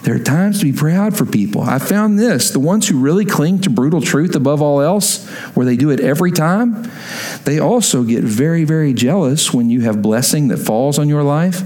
[0.03, 1.61] There are times to be proud for people.
[1.61, 5.67] I found this the ones who really cling to brutal truth above all else, where
[5.67, 6.91] they do it every time,
[7.45, 11.63] they also get very, very jealous when you have blessing that falls on your life.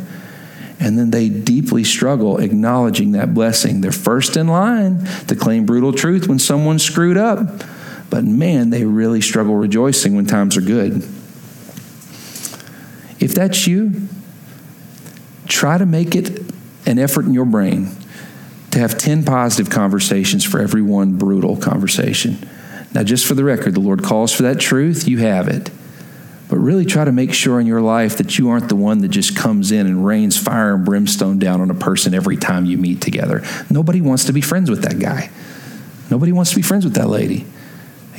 [0.81, 3.81] And then they deeply struggle acknowledging that blessing.
[3.81, 7.63] They're first in line to claim brutal truth when someone's screwed up.
[8.11, 11.09] But man, they really struggle rejoicing when times are good.
[13.25, 14.07] If that's you,
[15.49, 16.43] try to make it
[16.85, 17.89] an effort in your brain
[18.73, 22.47] to have 10 positive conversations for every one brutal conversation.
[22.93, 25.71] Now, just for the record, the Lord calls for that truth, you have it.
[26.51, 29.09] But really try to make sure in your life that you aren't the one that
[29.09, 32.77] just comes in and rains fire and brimstone down on a person every time you
[32.77, 33.43] meet together.
[33.71, 35.31] Nobody wants to be friends with that guy.
[36.11, 37.47] Nobody wants to be friends with that lady.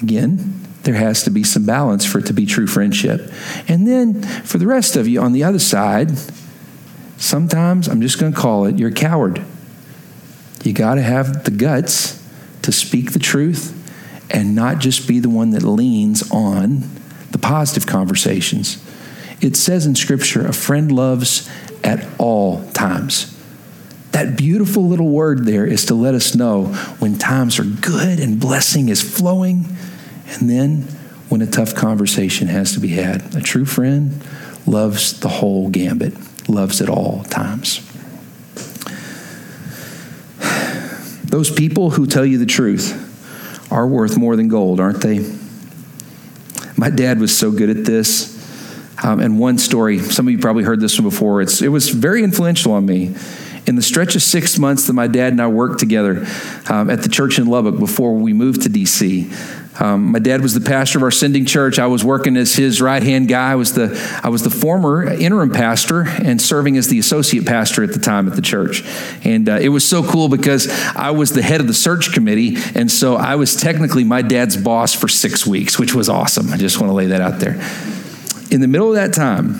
[0.01, 0.54] Again,
[0.85, 3.31] there has to be some balance for it to be true friendship.
[3.67, 6.11] And then for the rest of you on the other side,
[7.17, 9.43] sometimes I'm just going to call it you're a coward.
[10.63, 12.23] You got to have the guts
[12.61, 13.81] to speak the truth
[14.31, 16.83] and not just be the one that leans on
[17.31, 18.83] the positive conversations.
[19.41, 21.49] It says in Scripture, a friend loves
[21.83, 23.31] at all times.
[24.11, 26.65] That beautiful little word there is to let us know
[26.99, 29.65] when times are good and blessing is flowing
[30.27, 30.81] and then
[31.29, 34.23] when a tough conversation has to be had, a true friend
[34.67, 36.13] loves the whole gambit,
[36.49, 37.81] loves at all times.
[41.23, 43.01] Those people who tell you the truth
[43.71, 45.19] are worth more than gold, aren't they?
[46.77, 48.33] My dad was so good at this.
[49.03, 51.89] Um, and one story, some of you probably heard this one before, it's, it was
[51.89, 53.15] very influential on me.
[53.67, 56.25] In the stretch of six months that my dad and I worked together
[56.69, 59.29] um, at the church in Lubbock before we moved to D.C.,
[59.79, 61.79] um, my dad was the pastor of our sending church.
[61.79, 63.51] I was working as his right hand guy.
[63.51, 67.83] I was the I was the former interim pastor and serving as the associate pastor
[67.83, 68.83] at the time at the church.
[69.25, 72.57] And uh, it was so cool because I was the head of the search committee,
[72.73, 76.53] and so I was technically my dad's boss for six weeks, which was awesome.
[76.53, 77.55] I just want to lay that out there.
[78.51, 79.59] In the middle of that time,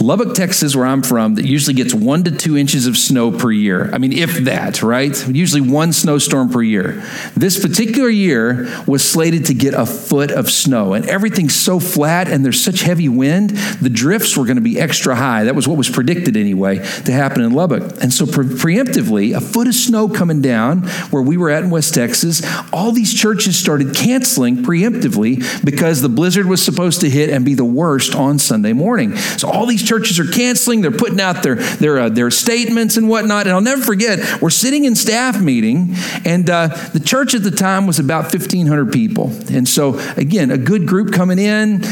[0.00, 3.50] Lubbock, Texas, where I'm from, that usually gets one to two inches of snow per
[3.50, 3.90] year.
[3.92, 5.28] I mean, if that, right?
[5.28, 7.02] Usually one snowstorm per year.
[7.34, 12.28] This particular year was slated to get a foot of snow, and everything's so flat
[12.28, 13.50] and there's such heavy wind,
[13.80, 15.44] the drifts were going to be extra high.
[15.44, 18.02] That was what was predicted anyway to happen in Lubbock.
[18.02, 21.70] And so, pre- preemptively, a foot of snow coming down where we were at in
[21.70, 27.30] West Texas, all these churches started canceling preemptively because the blizzard was supposed to hit
[27.30, 29.16] and be the worst on Sunday morning.
[29.16, 30.82] So, all these churches are canceling.
[30.82, 33.46] They're putting out their their uh, their statements and whatnot.
[33.46, 37.50] And I'll never forget, we're sitting in staff meeting, and uh, the church at the
[37.50, 39.32] time was about fifteen hundred people.
[39.50, 41.82] And so again, a good group coming in.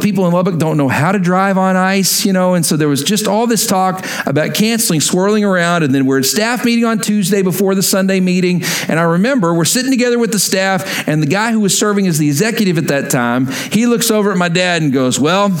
[0.00, 2.88] People in Lubbock don't know how to drive on ice, you know, and so there
[2.88, 6.84] was just all this talk about canceling, swirling around, and then we're at staff meeting
[6.84, 8.62] on Tuesday before the Sunday meeting.
[8.88, 12.06] And I remember we're sitting together with the staff, and the guy who was serving
[12.08, 15.52] as the executive at that time, he looks over at my dad and goes, "Well,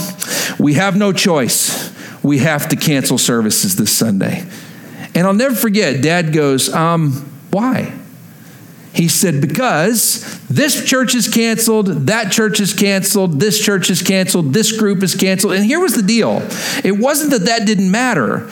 [0.58, 1.43] we have no choice."
[2.22, 4.46] We have to cancel services this Sunday.
[5.14, 7.12] And I'll never forget, Dad goes, um,
[7.50, 7.92] Why?
[8.94, 14.52] He said, Because this church is canceled, that church is canceled, this church is canceled,
[14.52, 15.54] this group is canceled.
[15.54, 16.42] And here was the deal
[16.84, 18.48] it wasn't that that didn't matter.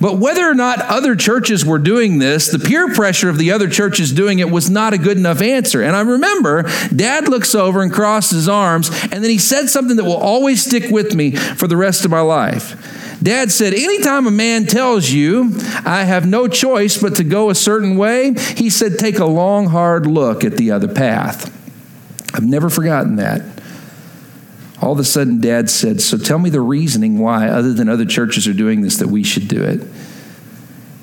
[0.00, 3.68] But whether or not other churches were doing this, the peer pressure of the other
[3.68, 5.82] churches doing it was not a good enough answer.
[5.82, 9.96] And I remember dad looks over and crosses his arms, and then he said something
[9.96, 13.20] that will always stick with me for the rest of my life.
[13.22, 15.52] Dad said, Anytime a man tells you,
[15.84, 19.68] I have no choice but to go a certain way, he said, take a long,
[19.68, 21.50] hard look at the other path.
[22.34, 23.53] I've never forgotten that.
[24.80, 28.04] All of a sudden, Dad said, So tell me the reasoning why, other than other
[28.04, 29.80] churches are doing this, that we should do it.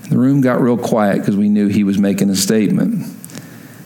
[0.09, 3.05] The room got real quiet because we knew he was making a statement.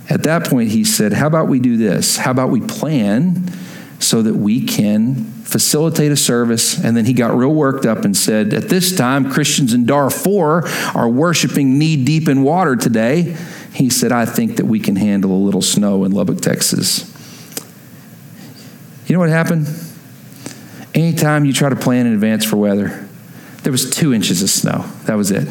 [0.09, 2.17] At that point, he said, How about we do this?
[2.17, 3.51] How about we plan
[3.99, 6.83] so that we can facilitate a service.
[6.83, 10.67] And then he got real worked up and said, At this time, Christians in Darfur
[10.95, 13.37] are worshiping knee deep in water today.
[13.73, 17.14] He said, I think that we can handle a little snow in Lubbock, Texas.
[19.05, 19.67] You know what happened?
[20.93, 23.07] Anytime you try to plan in advance for weather,
[23.63, 24.85] there was two inches of snow.
[25.05, 25.47] That was it.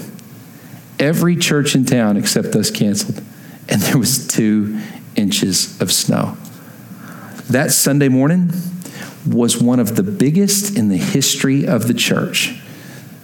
[0.98, 3.22] Every church in town except us canceled.
[3.68, 4.80] And there was two
[5.16, 6.36] inches of snow.
[7.48, 8.50] That Sunday morning,
[9.26, 12.60] was one of the biggest in the history of the church.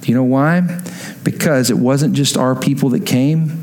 [0.00, 0.80] Do you know why?
[1.22, 3.60] Because it wasn't just our people that came.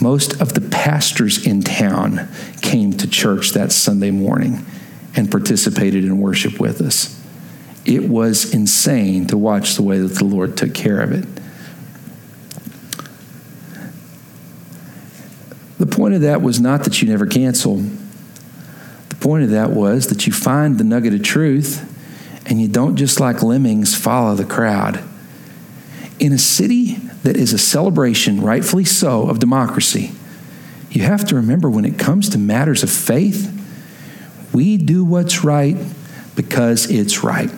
[0.00, 2.28] Most of the pastors in town
[2.62, 4.64] came to church that Sunday morning
[5.18, 7.20] and participated in worship with us.
[7.84, 11.26] It was insane to watch the way that the Lord took care of it.
[15.78, 17.82] The point of that was not that you never cancel
[19.08, 21.84] The point of that was that you find the nugget of truth
[22.46, 25.02] and you don't just like lemmings follow the crowd.
[26.20, 30.12] In a city that is a celebration, rightfully so, of democracy,
[30.90, 33.57] you have to remember when it comes to matters of faith,
[34.58, 35.76] we do what's right
[36.34, 37.48] because it's right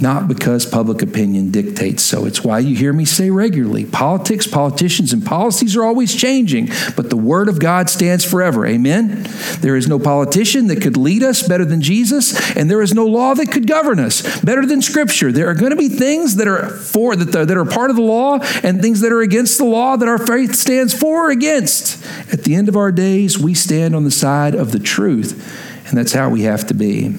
[0.00, 2.24] not because public opinion dictates so.
[2.24, 7.10] It's why you hear me say regularly politics, politicians, and policies are always changing, but
[7.10, 8.66] the Word of God stands forever.
[8.66, 9.26] Amen?
[9.60, 13.06] There is no politician that could lead us better than Jesus, and there is no
[13.06, 15.30] law that could govern us better than Scripture.
[15.30, 18.02] There are going to be things that are for that, that are part of the
[18.02, 22.04] law and things that are against the law that our faith stands for or against.
[22.32, 26.00] At the end of our days, we stand on the side of the truth, and
[26.00, 27.14] that's how we have to be.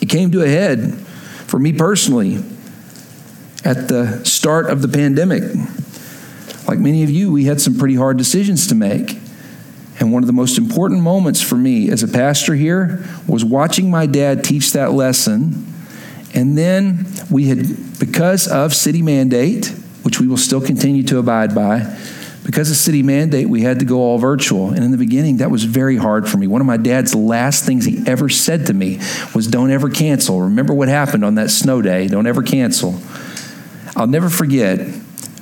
[0.00, 0.94] It came to a head
[1.46, 2.42] for me personally,
[3.66, 5.42] at the start of the pandemic,
[6.66, 9.18] like many of you, we had some pretty hard decisions to make.
[10.00, 13.90] And one of the most important moments for me as a pastor here was watching
[13.90, 15.66] my dad teach that lesson.
[16.32, 19.66] And then we had, because of city mandate,
[20.02, 21.80] which we will still continue to abide by,
[22.46, 24.68] because of city mandate, we had to go all virtual.
[24.68, 26.46] And in the beginning, that was very hard for me.
[26.46, 29.00] One of my dad's last things he ever said to me
[29.34, 30.40] was, Don't ever cancel.
[30.40, 32.06] Remember what happened on that snow day.
[32.06, 33.00] Don't ever cancel.
[33.96, 34.78] I'll never forget,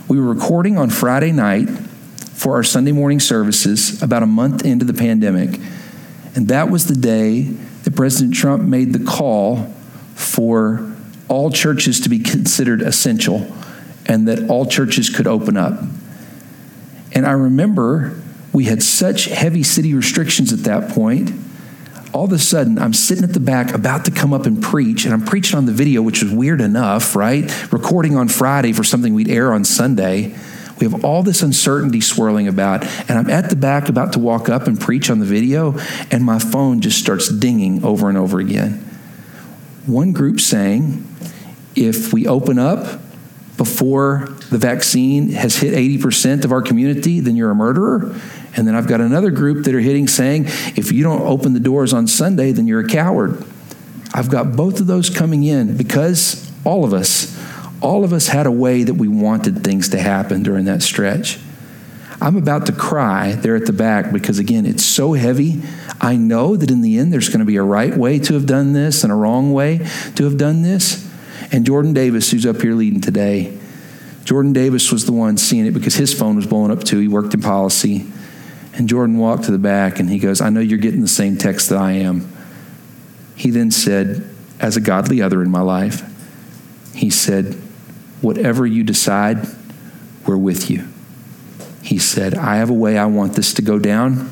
[0.09, 4.87] we were recording on Friday night for our Sunday morning services about a month into
[4.87, 5.61] the pandemic.
[6.35, 9.67] And that was the day that President Trump made the call
[10.14, 10.90] for
[11.29, 13.47] all churches to be considered essential
[14.07, 15.83] and that all churches could open up.
[17.14, 18.20] And I remember
[18.53, 21.33] we had such heavy city restrictions at that point.
[22.12, 25.05] All of a sudden, I'm sitting at the back about to come up and preach,
[25.05, 27.72] and I'm preaching on the video, which was weird enough, right?
[27.72, 30.37] Recording on Friday for something we'd air on Sunday.
[30.79, 34.48] We have all this uncertainty swirling about, and I'm at the back about to walk
[34.48, 35.77] up and preach on the video,
[36.11, 38.74] and my phone just starts dinging over and over again.
[39.87, 41.05] One group saying,
[41.74, 43.00] if we open up
[43.57, 48.15] before the vaccine has hit 80% of our community, then you're a murderer.
[48.57, 50.45] And then I've got another group that are hitting saying,
[50.77, 53.45] if you don't open the doors on Sunday, then you're a coward.
[54.13, 57.37] I've got both of those coming in because all of us,
[57.81, 61.39] all of us had a way that we wanted things to happen during that stretch.
[62.21, 65.63] I'm about to cry there at the back because, again, it's so heavy.
[66.01, 68.47] I know that in the end, there's going to be a right way to have
[68.47, 71.11] done this and a wrong way to have done this.
[71.51, 73.59] And Jordan Davis, who's up here leading today,
[74.25, 76.99] Jordan Davis was the one seeing it because his phone was blowing up too.
[76.99, 78.07] He worked in policy.
[78.73, 81.37] And Jordan walked to the back and he goes, I know you're getting the same
[81.37, 82.33] text that I am.
[83.37, 86.03] He then said, as a godly other in my life,
[86.95, 87.55] he said,
[88.21, 89.47] Whatever you decide,
[90.27, 90.89] we're with you.
[91.83, 94.31] He said, I have a way I want this to go down.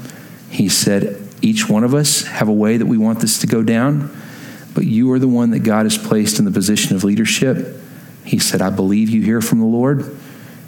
[0.49, 3.63] He said, Each one of us have a way that we want this to go
[3.63, 4.11] down
[4.75, 7.79] but you are the one that God has placed in the position of leadership.
[8.25, 10.17] He said, I believe you hear from the Lord,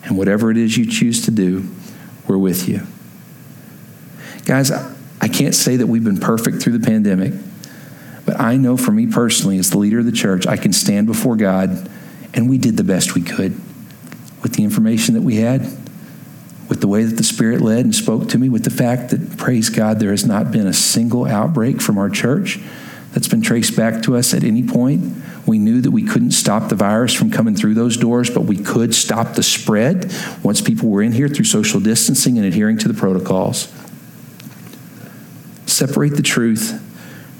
[0.04, 1.68] and whatever it is you choose to do,
[2.26, 2.82] we're with you.
[4.44, 7.32] Guys, I can't say that we've been perfect through the pandemic,
[8.26, 11.06] but I know for me personally, as the leader of the church, I can stand
[11.06, 11.88] before God
[12.34, 13.52] and we did the best we could
[14.42, 15.62] with the information that we had,
[16.68, 19.38] with the way that the Spirit led and spoke to me, with the fact that,
[19.38, 22.58] praise God, there has not been a single outbreak from our church
[23.12, 25.02] that's been traced back to us at any point.
[25.46, 28.56] We knew that we couldn't stop the virus from coming through those doors, but we
[28.56, 32.88] could stop the spread once people were in here through social distancing and adhering to
[32.88, 33.72] the protocols.
[35.66, 36.80] Separate the truth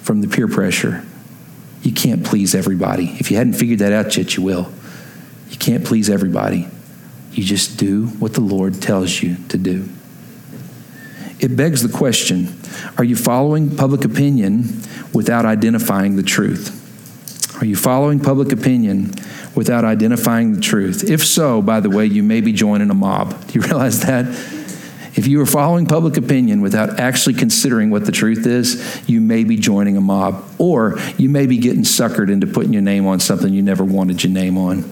[0.03, 1.05] from the peer pressure.
[1.83, 3.17] You can't please everybody.
[3.19, 4.71] If you hadn't figured that out yet, you will.
[5.51, 6.69] You can't please everybody.
[7.33, 9.89] You just do what the Lord tells you to do.
[11.41, 12.59] It begs the question
[12.97, 14.81] are you following public opinion
[15.13, 16.81] without identifying the truth?
[17.65, 19.15] Are you following public opinion
[19.55, 21.09] without identifying the truth?
[21.09, 23.47] If so, by the way, you may be joining a mob.
[23.47, 24.27] Do you realize that?
[25.17, 29.45] If you are following public opinion without actually considering what the truth is, you may
[29.45, 33.19] be joining a mob, or you may be getting suckered into putting your name on
[33.19, 34.85] something you never wanted your name on.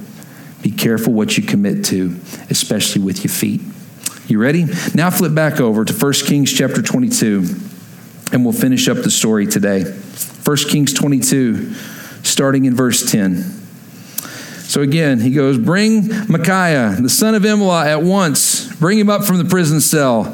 [0.63, 2.19] Be careful what you commit to,
[2.49, 3.61] especially with your feet.
[4.29, 4.65] You ready?
[4.95, 7.45] Now flip back over to 1 Kings chapter 22,
[8.33, 9.83] and we'll finish up the story today.
[9.83, 11.75] 1 Kings 22,
[12.33, 13.43] starting in verse 10.
[14.73, 18.75] So again, he goes, Bring Micaiah, the son of Imlah, at once.
[18.77, 20.25] Bring him up from the prison cell.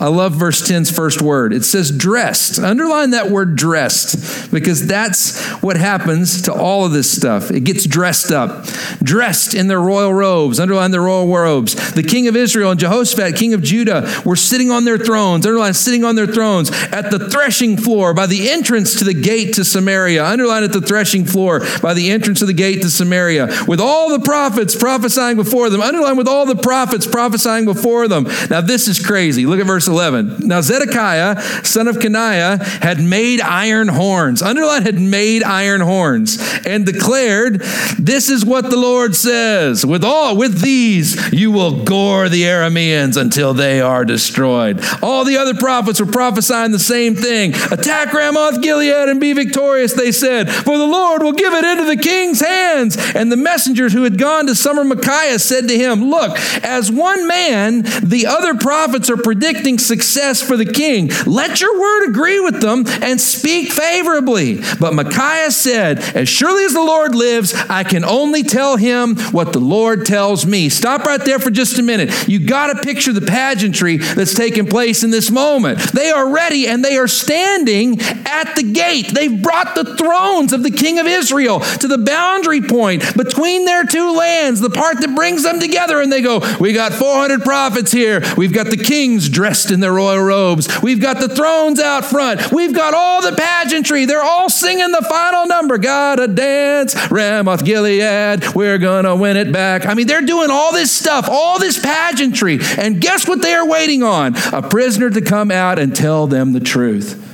[0.00, 1.52] I love verse 10's first word.
[1.52, 2.60] It says dressed.
[2.60, 7.50] Underline that word dressed because that's what happens to all of this stuff.
[7.50, 8.64] It gets dressed up.
[9.02, 10.60] Dressed in their royal robes.
[10.60, 11.92] Underline their royal robes.
[11.92, 15.44] The king of Israel and Jehoshaphat, king of Judah, were sitting on their thrones.
[15.44, 19.54] Underline sitting on their thrones at the threshing floor by the entrance to the gate
[19.54, 20.24] to Samaria.
[20.24, 24.10] Underline at the threshing floor by the entrance of the gate to Samaria with all
[24.10, 25.80] the prophets prophesying before them.
[25.80, 28.24] Underline with all the prophets prophesying before them.
[28.48, 29.44] Now this is crazy.
[29.44, 30.46] Look at verse 11.
[30.46, 34.42] Now, Zedekiah, son of Kenaiah, had made iron horns.
[34.42, 37.60] Underline had made iron horns and declared,
[37.98, 39.84] This is what the Lord says.
[39.84, 44.80] With all, with these, you will gore the Arameans until they are destroyed.
[45.02, 47.54] All the other prophets were prophesying the same thing.
[47.54, 51.84] Attack Ramoth Gilead and be victorious, they said, for the Lord will give it into
[51.84, 52.96] the king's hands.
[53.14, 57.26] And the messengers who had gone to summer Micaiah said to him, Look, as one
[57.26, 61.10] man, the other prophets are predicting success for the king.
[61.26, 64.60] Let your word agree with them and speak favorably.
[64.78, 69.52] But Micaiah said, As surely as the Lord lives, I can only tell him what
[69.52, 70.68] the Lord tells me.
[70.68, 72.28] Stop right there for just a minute.
[72.28, 75.78] You got to picture the pageantry that's taking place in this moment.
[75.92, 79.08] They are ready and they are standing at the gate.
[79.08, 83.84] They've brought the thrones of the king of Israel to the boundary point between their
[83.84, 86.00] two lands, the part that brings them together.
[86.00, 88.22] And they go, We got 400 prophets here.
[88.36, 90.82] We've got the kings dressed dressed in their royal robes.
[90.82, 92.52] We've got the thrones out front.
[92.52, 94.06] We've got all the pageantry.
[94.06, 95.78] They're all singing the final number.
[95.78, 98.54] Gotta dance, Ramoth Gilead.
[98.54, 99.86] We're gonna win it back.
[99.86, 102.58] I mean, they're doing all this stuff, all this pageantry.
[102.78, 104.34] And guess what they are waiting on?
[104.52, 107.24] A prisoner to come out and tell them the truth.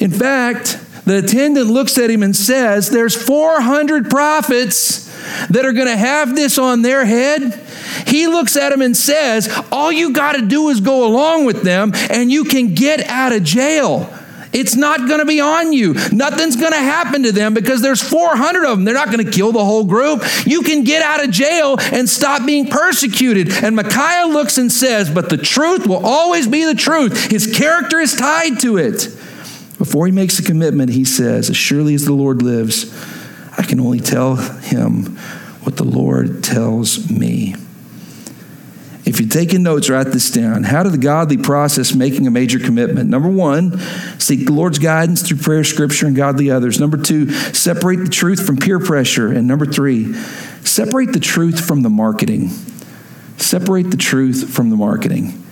[0.00, 5.10] In fact, the attendant looks at him and says, There's 400 prophets
[5.48, 7.60] that are going to have this on their head.
[8.06, 11.62] He looks at him and says, All you got to do is go along with
[11.62, 14.12] them and you can get out of jail.
[14.52, 15.94] It's not going to be on you.
[16.12, 18.84] Nothing's going to happen to them because there's 400 of them.
[18.84, 20.22] They're not going to kill the whole group.
[20.46, 23.50] You can get out of jail and stop being persecuted.
[23.50, 27.30] And Micaiah looks and says, But the truth will always be the truth.
[27.30, 29.08] His character is tied to it.
[29.78, 32.94] Before he makes a commitment, he says, As surely as the Lord lives,
[33.56, 35.16] I can only tell him
[35.62, 37.54] what the Lord tells me.
[39.04, 40.62] If you're taking notes, write this down.
[40.62, 43.10] How did the godly process making a major commitment?
[43.10, 43.78] Number one,
[44.20, 46.78] seek the Lord's guidance through prayer, scripture, and godly others.
[46.78, 49.32] Number two, separate the truth from peer pressure.
[49.32, 50.14] And number three,
[50.62, 52.50] separate the truth from the marketing.
[53.38, 55.42] Separate the truth from the marketing.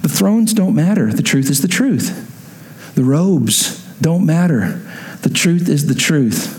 [0.00, 1.12] The thrones don't matter.
[1.12, 2.94] The truth is the truth.
[2.94, 4.80] The robes don't matter.
[5.20, 6.58] The truth is the truth.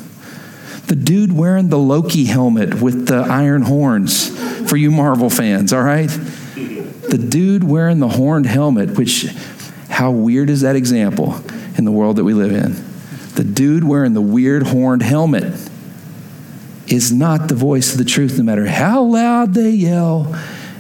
[0.88, 4.33] The dude wearing the Loki helmet with the iron horns
[4.68, 6.10] for you Marvel fans, all right?
[6.10, 9.28] The dude wearing the horned helmet, which,
[9.90, 11.36] how weird is that example
[11.78, 12.74] in the world that we live in?
[13.36, 15.70] The dude wearing the weird horned helmet
[16.88, 20.36] is not the voice of the truth, no matter how loud they yell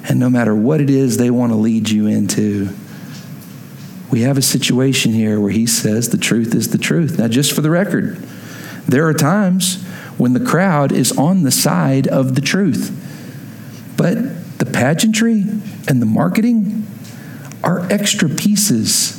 [0.07, 2.69] and no matter what it is they want to lead you into.
[4.11, 7.17] We have a situation here where he says the truth is the truth.
[7.17, 8.17] Now, just for the record,
[8.87, 9.81] there are times
[10.17, 12.99] when the crowd is on the side of the truth.
[14.03, 15.45] But the pageantry
[15.87, 16.85] and the marketing
[17.63, 19.17] are extra pieces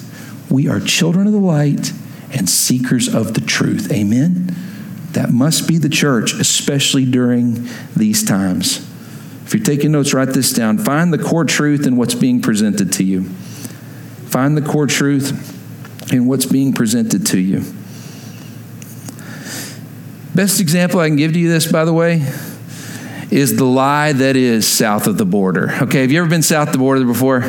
[0.51, 1.91] We are children of the light
[2.31, 3.91] and seekers of the truth.
[3.91, 4.55] Amen?
[5.13, 7.67] That must be the church, especially during
[7.97, 8.87] these times.
[9.47, 10.77] If you're taking notes, write this down.
[10.77, 13.25] Find the core truth in what's being presented to you.
[14.29, 17.61] Find the core truth in what's being presented to you.
[20.35, 22.31] Best example I can give to you this, by the way,
[23.35, 25.69] is the lie that is south of the border.
[25.83, 27.43] Okay, have you ever been south of the border before?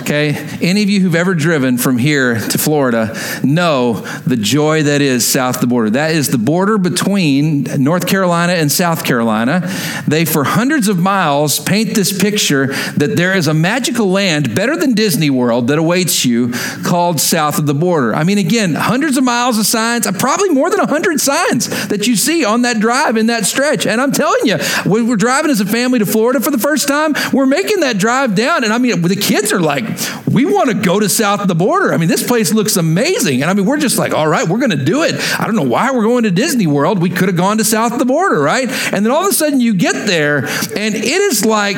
[0.00, 5.00] Okay, any of you who've ever driven from here to Florida know the joy that
[5.00, 5.88] is south of the border.
[5.88, 9.62] That is the border between North Carolina and South Carolina.
[10.06, 12.66] They, for hundreds of miles, paint this picture
[12.98, 16.52] that there is a magical land better than Disney World that awaits you
[16.84, 18.14] called south of the border.
[18.14, 22.14] I mean, again, hundreds of miles of signs, probably more than 100 signs that you
[22.14, 23.86] see on that drive in that stretch.
[23.86, 26.88] And I'm telling you, when we're driving as a family to Florida for the first
[26.88, 28.64] time, we're making that drive down.
[28.64, 29.84] And I mean, the kids are like,
[30.30, 31.92] we want to go to south of the border.
[31.92, 33.42] I mean, this place looks amazing.
[33.42, 35.14] And I mean, we're just like, all right, we're going to do it.
[35.40, 37.00] I don't know why we're going to Disney World.
[37.00, 38.68] We could have gone to south of the border, right?
[38.92, 41.76] And then all of a sudden you get there and it is like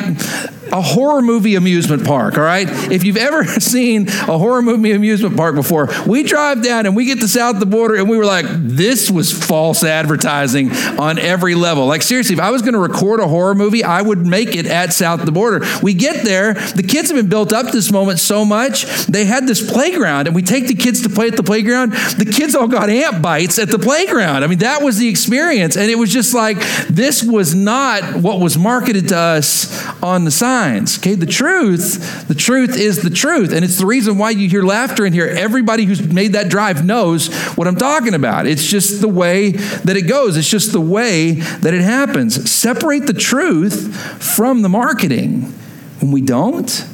[0.73, 2.67] a horror movie amusement park, all right?
[2.91, 7.05] If you've ever seen a horror movie amusement park before, we drive down and we
[7.05, 11.19] get to south of the border and we were like, this was false advertising on
[11.19, 11.85] every level.
[11.85, 14.65] Like, seriously, if I was going to record a horror movie, I would make it
[14.65, 15.63] at south of the border.
[15.83, 19.47] We get there, the kids have been built up this moment so much, they had
[19.47, 21.93] this playground and we take the kids to play at the playground.
[21.93, 24.43] The kids all got ant bites at the playground.
[24.43, 25.77] I mean, that was the experience.
[25.77, 26.57] And it was just like,
[26.87, 30.97] this was not what was marketed to us on the sign signs.
[30.97, 33.51] Okay, the truth, the truth is the truth.
[33.51, 35.27] And it's the reason why you hear laughter in here.
[35.27, 38.47] Everybody who's made that drive knows what I'm talking about.
[38.47, 42.49] It's just the way that it goes, it's just the way that it happens.
[42.49, 45.53] Separate the truth from the marketing.
[45.99, 46.85] When we don't,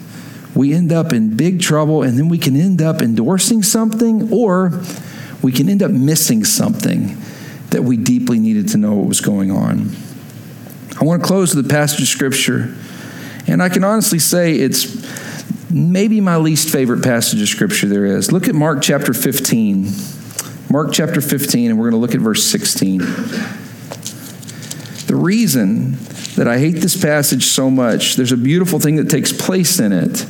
[0.56, 4.82] we end up in big trouble, and then we can end up endorsing something or
[5.42, 7.18] we can end up missing something
[7.70, 9.92] that we deeply needed to know what was going on.
[11.00, 12.76] I want to close with a passage of scripture
[13.50, 15.06] and I can honestly say it's
[15.72, 18.32] maybe my least favorite passage of scripture there is.
[18.32, 19.88] Look at Mark chapter 15.
[20.72, 23.00] Mark chapter 15, and we're going to look at verse 16.
[25.08, 25.94] The reason
[26.36, 29.92] that I hate this passage so much, there's a beautiful thing that takes place in
[29.92, 30.28] it,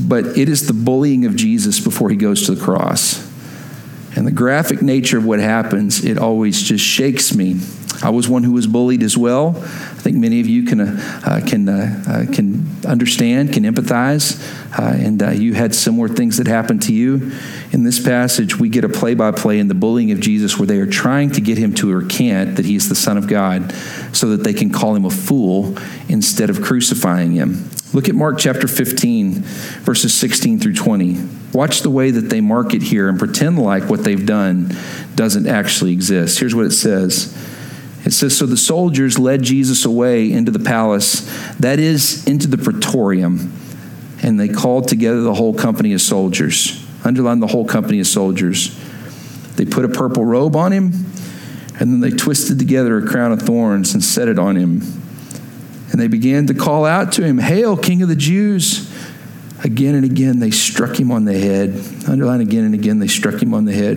[0.00, 3.30] but it is the bullying of Jesus before he goes to the cross.
[4.16, 7.60] And the graphic nature of what happens, it always just shakes me.
[8.02, 9.62] I was one who was bullied as well
[10.04, 14.38] I think many of you can, uh, uh, can, uh, uh, can understand, can empathize,
[14.78, 17.32] uh, and you had similar things that happened to you.
[17.72, 20.66] In this passage, we get a play by play in the bullying of Jesus where
[20.66, 23.72] they are trying to get him to recant that he is the Son of God
[24.12, 25.78] so that they can call him a fool
[26.08, 27.70] instead of crucifying him.
[27.94, 29.42] Look at Mark chapter 15,
[29.84, 31.28] verses 16 through 20.
[31.54, 34.76] Watch the way that they mark it here and pretend like what they've done
[35.14, 36.40] doesn't actually exist.
[36.40, 37.43] Here's what it says.
[38.04, 41.20] It says, So the soldiers led Jesus away into the palace,
[41.58, 43.52] that is, into the praetorium,
[44.22, 46.84] and they called together the whole company of soldiers.
[47.04, 48.78] Underline the whole company of soldiers.
[49.56, 50.92] They put a purple robe on him,
[51.78, 54.82] and then they twisted together a crown of thorns and set it on him.
[55.90, 58.90] And they began to call out to him, Hail, King of the Jews!
[59.62, 61.70] Again and again they struck him on the head.
[62.06, 63.96] Underline again and again they struck him on the head.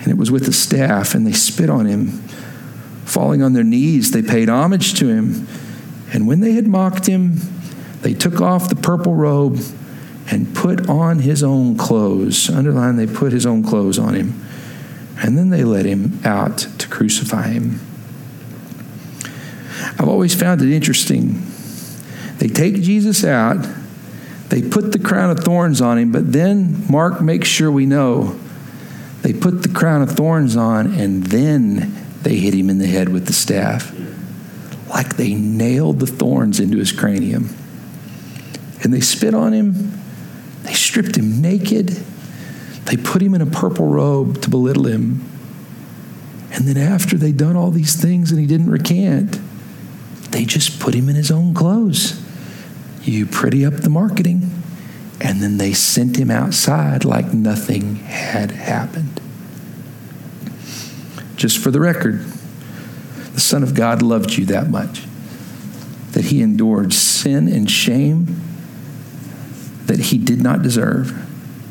[0.00, 2.27] And it was with a staff, and they spit on him
[3.08, 5.48] Falling on their knees, they paid homage to him.
[6.12, 7.38] And when they had mocked him,
[8.02, 9.60] they took off the purple robe
[10.30, 12.50] and put on his own clothes.
[12.50, 14.44] Underline, they put his own clothes on him.
[15.22, 17.80] And then they led him out to crucify him.
[19.98, 21.42] I've always found it interesting.
[22.36, 23.66] They take Jesus out,
[24.50, 28.38] they put the crown of thorns on him, but then Mark makes sure we know
[29.22, 33.08] they put the crown of thorns on and then they hit him in the head
[33.08, 33.94] with the staff.
[34.88, 37.54] Like they nailed the thorns into his cranium.
[38.82, 39.92] And they spit on him.
[40.62, 41.88] They stripped him naked.
[42.84, 45.24] They put him in a purple robe to belittle him.
[46.52, 49.38] And then, after they'd done all these things and he didn't recant,
[50.30, 52.20] they just put him in his own clothes.
[53.02, 54.50] You pretty up the marketing.
[55.20, 59.17] And then they sent him outside like nothing had happened.
[61.38, 62.20] Just for the record,
[63.32, 65.04] the Son of God loved you that much
[66.12, 68.26] that he endured sin and shame
[69.86, 71.14] that he did not deserve.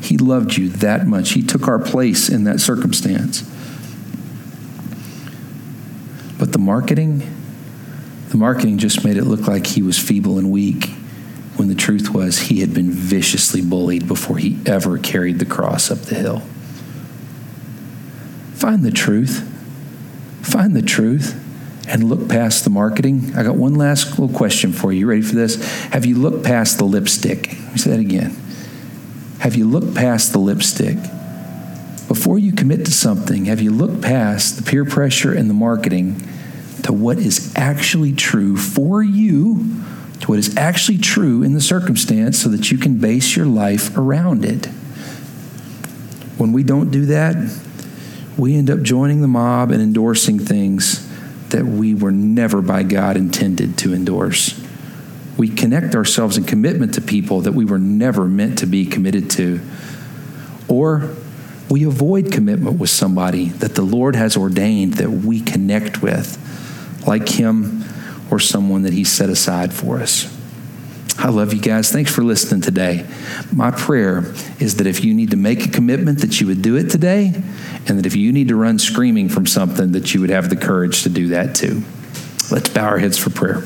[0.00, 1.32] He loved you that much.
[1.32, 3.42] He took our place in that circumstance.
[6.38, 7.30] But the marketing,
[8.30, 10.88] the marketing just made it look like he was feeble and weak
[11.56, 15.90] when the truth was he had been viciously bullied before he ever carried the cross
[15.90, 16.40] up the hill.
[18.54, 19.44] Find the truth.
[20.50, 21.44] Find the truth
[21.86, 23.34] and look past the marketing.
[23.36, 25.00] I got one last little question for you.
[25.00, 25.62] You ready for this?
[25.90, 27.48] Have you looked past the lipstick?
[27.48, 28.30] Let me say that again.
[29.40, 30.96] Have you looked past the lipstick?
[32.08, 36.26] Before you commit to something, have you looked past the peer pressure and the marketing
[36.84, 39.82] to what is actually true for you,
[40.20, 43.94] to what is actually true in the circumstance, so that you can base your life
[43.98, 44.66] around it?
[46.38, 47.36] When we don't do that,
[48.38, 51.06] we end up joining the mob and endorsing things
[51.48, 54.64] that we were never by God intended to endorse.
[55.36, 59.28] We connect ourselves in commitment to people that we were never meant to be committed
[59.32, 59.60] to.
[60.68, 61.16] Or
[61.68, 66.38] we avoid commitment with somebody that the Lord has ordained that we connect with,
[67.06, 67.84] like Him
[68.30, 70.37] or someone that He set aside for us.
[71.20, 71.90] I love you guys.
[71.90, 73.04] Thanks for listening today.
[73.52, 74.18] My prayer
[74.60, 77.32] is that if you need to make a commitment, that you would do it today,
[77.88, 80.56] and that if you need to run screaming from something, that you would have the
[80.56, 81.82] courage to do that too.
[82.52, 83.64] Let's bow our heads for prayer.